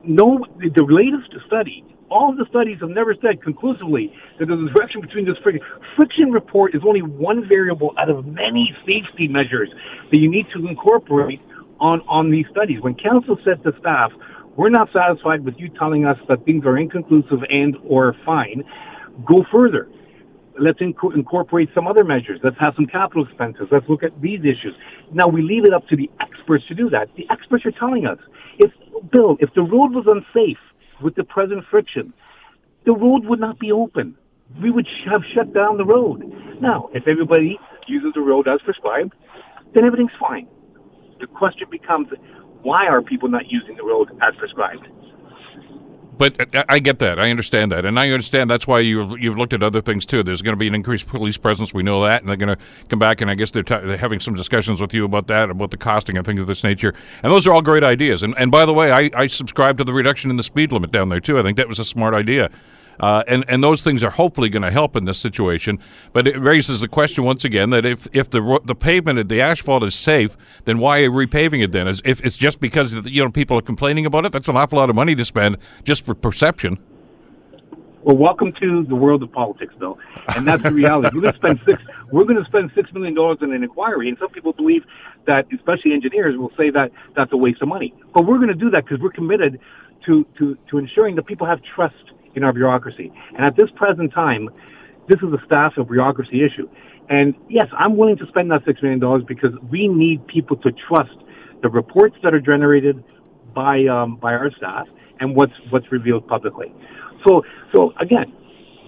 no, 0.04 0.46
the 0.58 0.86
latest 0.88 1.34
study 1.48 1.84
all 2.12 2.30
of 2.30 2.38
the 2.38 2.46
studies 2.50 2.78
have 2.82 2.90
never 2.90 3.16
said 3.22 3.42
conclusively 3.42 4.14
that 4.38 4.48
there's 4.48 4.60
a 4.60 4.74
direction 4.74 5.02
between 5.02 5.26
this 5.26 5.38
friction. 5.42 5.62
Friction 5.96 6.32
report 6.32 6.76
is 6.76 6.82
only 6.86 7.02
one 7.02 7.48
variable 7.48 7.96
out 7.98 8.10
of 8.10 8.26
many 8.28 8.76
safety 8.86 9.28
measures 9.28 9.70
that 10.12 10.20
you 10.20 10.30
need 10.30 10.46
to 10.54 10.68
incorporate 10.68 11.42
on, 11.80 12.02
on 12.08 12.30
these 12.30 12.46
studies. 12.52 12.82
When 12.82 12.96
council 12.96 13.38
said 13.44 13.64
to 13.64 13.72
staff, 13.80 14.12
we're 14.58 14.70
not 14.70 14.90
satisfied 14.92 15.46
with 15.46 15.56
you 15.58 15.70
telling 15.70 16.06
us 16.06 16.18
that 16.28 16.44
things 16.46 16.66
are 16.66 16.78
inconclusive 16.78 17.40
and 17.50 17.78
or 17.88 18.14
fine, 18.26 18.64
go 19.26 19.46
further. 19.52 19.90
Let's 20.60 20.80
inc- 20.80 21.16
incorporate 21.16 21.70
some 21.74 21.88
other 21.88 22.04
measures. 22.04 22.42
Let's 22.44 22.60
have 22.60 22.74
some 22.76 22.86
capital 22.86 23.26
expenses. 23.26 23.68
Let's 23.72 23.88
look 23.88 24.04
at 24.04 24.12
these 24.22 24.42
issues. 24.42 24.76
Now 25.14 25.28
we 25.28 25.42
leave 25.42 25.64
it 25.64 25.74
up 25.74 25.88
to 25.88 25.96
the 25.96 26.12
experts 26.20 26.68
to 26.68 26.76
do 26.76 26.90
that. 26.90 27.08
The 27.16 27.26
experts 27.32 27.66
are 27.66 27.72
telling 27.72 28.06
us 28.06 28.20
if 28.60 28.70
Bill, 29.12 29.38
if 29.40 29.50
the 29.56 29.62
road 29.62 29.96
was 29.96 30.06
unsafe, 30.06 30.60
with 31.02 31.16
the 31.16 31.24
present 31.24 31.64
friction, 31.70 32.14
the 32.86 32.94
road 32.94 33.26
would 33.26 33.40
not 33.40 33.60
be 33.60 33.72
open. 33.72 34.16
We 34.62 34.72
would 34.72 34.88
have 35.10 35.22
shut 35.34 35.54
down 35.54 35.78
the 35.78 35.86
road. 35.86 36.24
Now, 36.62 36.90
if 36.94 37.08
everybody 37.08 37.58
uses 37.88 38.12
the 38.14 38.22
road 38.22 38.48
as 38.48 38.60
prescribed, 38.64 39.14
then 39.74 39.86
everything's 39.86 40.12
fine. 40.20 40.48
The 41.20 41.28
question 41.28 41.68
becomes, 41.70 42.08
why 42.64 42.88
are 42.88 43.02
people 43.02 43.30
not 43.30 43.44
using 43.50 43.76
the 43.76 43.84
road 43.84 44.10
as 44.22 44.36
prescribed? 44.38 44.88
But 46.22 46.54
I 46.70 46.78
get 46.78 47.00
that. 47.00 47.18
I 47.18 47.32
understand 47.32 47.72
that, 47.72 47.84
and 47.84 48.00
I 48.00 48.12
understand 48.12 48.48
that's 48.48 48.68
why 48.68 48.80
you've 48.82 49.20
you've 49.20 49.40
looked 49.40 49.54
at 49.54 49.64
other 49.64 49.82
things 49.82 50.06
too. 50.06 50.22
There's 50.22 50.44
going 50.44 50.54
to 50.54 50.60
be 50.60 50.68
an 50.68 50.76
increased 50.76 51.08
police 51.08 51.36
presence. 51.36 51.74
We 51.74 51.82
know 51.82 52.04
that, 52.04 52.22
and 52.22 52.30
they're 52.30 52.36
going 52.36 52.56
to 52.56 52.64
come 52.90 53.00
back, 53.00 53.22
and 53.22 53.32
I 53.32 53.34
guess 53.34 53.50
they're, 53.50 53.64
t- 53.64 53.74
they're 53.74 53.98
having 53.98 54.20
some 54.20 54.36
discussions 54.36 54.80
with 54.80 54.94
you 54.94 55.04
about 55.04 55.26
that, 55.30 55.50
about 55.50 55.72
the 55.72 55.78
costing 55.78 56.18
and 56.18 56.24
things 56.24 56.40
of 56.40 56.46
this 56.46 56.64
nature. 56.64 56.94
And 57.24 57.34
those 57.34 57.48
are 57.48 57.54
all 57.54 57.64
great 57.64 57.84
ideas. 57.84 58.22
And 58.22 58.36
and 58.38 58.52
by 58.52 58.68
the 58.68 58.74
way, 58.74 58.92
I, 58.92 59.10
I 59.16 59.26
subscribe 59.26 59.80
to 59.80 59.84
the 59.84 59.94
reduction 59.94 60.30
in 60.30 60.38
the 60.38 60.44
speed 60.44 60.72
limit 60.72 60.92
down 60.92 61.10
there 61.10 61.20
too. 61.20 61.40
I 61.40 61.42
think 61.42 61.58
that 61.58 61.68
was 61.68 61.80
a 61.80 61.86
smart 61.86 62.14
idea. 62.14 62.52
Uh, 63.00 63.24
and 63.28 63.46
and 63.48 63.64
those 63.64 63.82
things 63.82 64.04
are 64.04 64.12
hopefully 64.12 64.50
going 64.50 64.62
to 64.62 64.72
help 64.72 64.96
in 64.96 65.06
this 65.06 65.20
situation. 65.20 65.80
But 66.14 66.28
it 66.28 66.40
raises 66.40 66.80
the 66.82 66.88
question 66.88 67.24
once 67.24 67.44
again 67.44 67.70
that 67.72 67.86
if, 67.86 68.08
if 68.14 68.30
the 68.30 68.60
the 68.64 68.76
pavement, 68.76 69.28
the 69.28 69.42
asphalt 69.42 69.84
is 69.84 69.96
safe, 69.96 70.38
then 70.66 70.80
why 70.80 71.02
are 71.02 71.10
repaving 71.10 71.64
it 71.64 71.72
then? 71.72 71.88
If 71.88 72.24
it's 72.26 72.38
just 72.38 72.60
because 72.60 72.94
you 72.94 73.24
know 73.24 73.32
people 73.32 73.58
are 73.58 73.62
complaining 73.62 74.06
about 74.06 74.26
it, 74.26 74.32
that's 74.32 74.48
an 74.48 74.58
awful 74.58 74.78
lot 74.78 74.90
of 74.90 74.96
money 74.96 75.16
to 75.16 75.26
spend 75.26 75.58
just 75.84 76.06
for 76.06 76.14
perception. 76.14 76.78
Well, 78.04 78.18
welcome 78.18 78.52
to 78.60 78.84
the 78.84 78.96
world 78.96 79.22
of 79.22 79.32
politics, 79.32 79.76
Bill, 79.78 80.00
and 80.36 80.48
that's 80.48 80.64
the 80.64 80.72
reality. 80.72 81.16
we're 81.16 81.22
going 81.22 81.34
to 81.34 81.38
spend 81.38 81.60
six. 81.68 81.84
We're 82.12 82.24
going 82.24 82.44
to 82.44 82.46
spend 82.46 82.72
six 82.74 82.92
million 82.94 83.14
dollars 83.14 83.38
in 83.42 83.54
an 83.54 83.64
inquiry, 83.64 84.10
and 84.10 84.18
some 84.18 84.30
people 84.30 84.54
believe 84.54 84.84
that, 85.28 85.46
especially 85.54 85.94
engineers, 85.94 86.36
will 86.36 86.52
say 86.58 86.72
that 86.72 86.92
that's 87.16 87.32
a 87.32 87.38
waste 87.38 87.62
of 87.62 87.68
money. 87.68 87.94
But 88.14 88.26
we're 88.26 88.38
going 88.38 88.48
to 88.48 88.56
do 88.56 88.72
that 88.72 88.86
because 88.86 89.00
we're 89.00 89.12
committed 89.12 89.60
to 90.08 90.26
to 90.40 90.58
to 90.72 90.78
ensuring 90.80 91.16
that 91.18 91.28
people 91.28 91.46
have 91.46 91.60
trust 91.76 91.94
in 92.36 92.44
our 92.44 92.54
bureaucracy. 92.54 93.12
And 93.36 93.46
at 93.46 93.56
this 93.56 93.70
present 93.76 94.14
time, 94.14 94.50
this 95.08 95.20
is 95.22 95.34
a 95.34 95.44
staff 95.46 95.74
and 95.78 95.88
bureaucracy 95.88 96.44
issue. 96.44 96.70
And 97.10 97.36
yes, 97.50 97.68
I'm 97.78 97.98
willing 97.98 98.18
to 98.18 98.28
spend 98.28 98.52
that 98.52 98.64
$6 98.66 98.82
million 98.82 99.26
because 99.28 99.52
we 99.70 99.88
need 99.88 100.26
people 100.28 100.56
to 100.58 100.72
trust 100.88 101.18
the 101.62 101.70
reports 101.70 102.16
that 102.24 102.34
are 102.34 102.40
generated 102.40 103.04
by, 103.54 103.86
um, 103.86 104.16
by 104.16 104.34
our 104.34 104.52
staff 104.56 104.88
and 105.20 105.36
what's, 105.36 105.54
what's 105.70 105.92
revealed 105.92 106.28
publicly. 106.28 106.74
So, 107.28 107.44
so 107.76 107.94
again, 108.00 108.34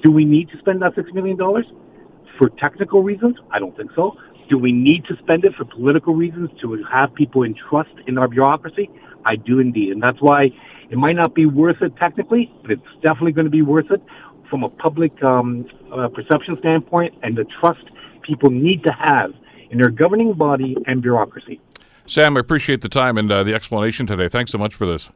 do 0.04 0.12
we 0.12 0.26
need 0.26 0.50
to 0.50 0.58
spend 0.60 0.82
that 0.82 0.96
$6 0.96 1.14
million 1.14 1.38
for 2.38 2.50
technical 2.60 3.04
reasons? 3.04 3.36
I 3.52 3.60
don't 3.60 3.76
think 3.76 3.92
so. 3.96 4.16
Do 4.50 4.58
we 4.58 4.72
need 4.72 5.06
to 5.06 5.16
spend 5.24 5.46
it 5.46 5.54
for 5.56 5.66
political 5.66 6.14
reasons 6.14 6.50
to 6.62 6.84
have 6.92 7.14
people 7.14 7.44
in 7.44 7.56
trust 7.70 7.94
in 8.08 8.18
our 8.18 8.28
bureaucracy? 8.28 8.90
I 9.26 9.36
do 9.36 9.60
indeed. 9.60 9.92
And 9.92 10.02
that's 10.02 10.22
why 10.22 10.50
it 10.90 10.98
might 10.98 11.16
not 11.16 11.34
be 11.34 11.46
worth 11.46 11.82
it 11.82 11.96
technically, 11.98 12.52
but 12.62 12.72
it's 12.72 12.82
definitely 13.02 13.32
going 13.32 13.46
to 13.46 13.52
be 13.52 13.62
worth 13.62 13.92
it 13.92 14.02
from 14.50 14.64
a 14.64 14.70
public 14.70 15.12
um, 15.24 15.66
uh, 15.92 16.08
perception 16.10 16.58
standpoint 16.60 17.16
and 17.24 17.38
the 17.38 17.46
trust 17.60 17.84
people 18.22 18.50
need 18.50 18.84
to 18.84 18.92
have 18.92 19.32
in 19.72 19.80
their 19.80 19.90
governing 19.90 20.34
body 20.34 20.78
and 20.86 21.02
bureaucracy. 21.02 21.60
Sam, 22.06 22.38
I 22.38 22.42
appreciate 22.42 22.82
the 22.82 22.90
time 22.90 23.18
and 23.18 23.32
uh, 23.32 23.44
the 23.44 23.54
explanation 23.54 24.06
today. 24.06 24.28
Thanks 24.28 24.52
so 24.52 24.58
much 24.58 24.76
for 24.76 24.86
this. 24.86 25.10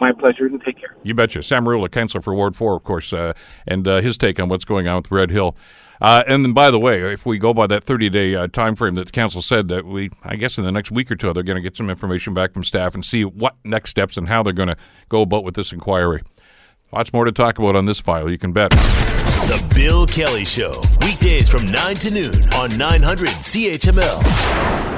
My 0.00 0.12
pleasure, 0.12 0.46
and 0.46 0.62
take 0.62 0.78
care. 0.78 0.94
You 1.02 1.14
betcha. 1.14 1.42
Sam 1.42 1.64
Merulla, 1.64 1.90
Councillor 1.90 2.22
for 2.22 2.34
Ward 2.34 2.56
4, 2.56 2.76
of 2.76 2.84
course, 2.84 3.12
uh, 3.12 3.32
and 3.66 3.86
uh, 3.86 4.00
his 4.00 4.16
take 4.16 4.38
on 4.38 4.48
what's 4.48 4.64
going 4.64 4.86
on 4.86 4.96
with 4.96 5.10
Red 5.10 5.30
Hill. 5.30 5.56
Uh, 6.00 6.22
and 6.28 6.44
then, 6.44 6.52
by 6.52 6.70
the 6.70 6.78
way, 6.78 7.12
if 7.12 7.26
we 7.26 7.38
go 7.38 7.52
by 7.52 7.66
that 7.66 7.82
30 7.82 8.08
day 8.10 8.34
uh, 8.34 8.46
time 8.46 8.76
frame 8.76 8.94
that 8.94 9.06
the 9.06 9.12
council 9.12 9.42
said, 9.42 9.68
that 9.68 9.84
we, 9.84 10.10
I 10.22 10.36
guess, 10.36 10.56
in 10.58 10.64
the 10.64 10.70
next 10.70 10.90
week 10.90 11.10
or 11.10 11.16
two, 11.16 11.32
they're 11.32 11.42
going 11.42 11.56
to 11.56 11.62
get 11.62 11.76
some 11.76 11.90
information 11.90 12.34
back 12.34 12.52
from 12.52 12.62
staff 12.64 12.94
and 12.94 13.04
see 13.04 13.24
what 13.24 13.56
next 13.64 13.90
steps 13.90 14.16
and 14.16 14.28
how 14.28 14.42
they're 14.42 14.52
going 14.52 14.68
to 14.68 14.76
go 15.08 15.22
about 15.22 15.44
with 15.44 15.54
this 15.54 15.72
inquiry. 15.72 16.22
Lots 16.92 17.12
more 17.12 17.24
to 17.24 17.32
talk 17.32 17.58
about 17.58 17.76
on 17.76 17.86
this 17.86 18.00
file, 18.00 18.30
you 18.30 18.38
can 18.38 18.52
bet. 18.52 18.70
The 18.70 19.72
Bill 19.74 20.06
Kelly 20.06 20.44
Show, 20.44 20.72
weekdays 21.02 21.48
from 21.48 21.70
9 21.70 21.94
to 21.96 22.10
noon 22.10 22.54
on 22.54 22.76
900 22.78 23.28
CHML. 23.28 24.97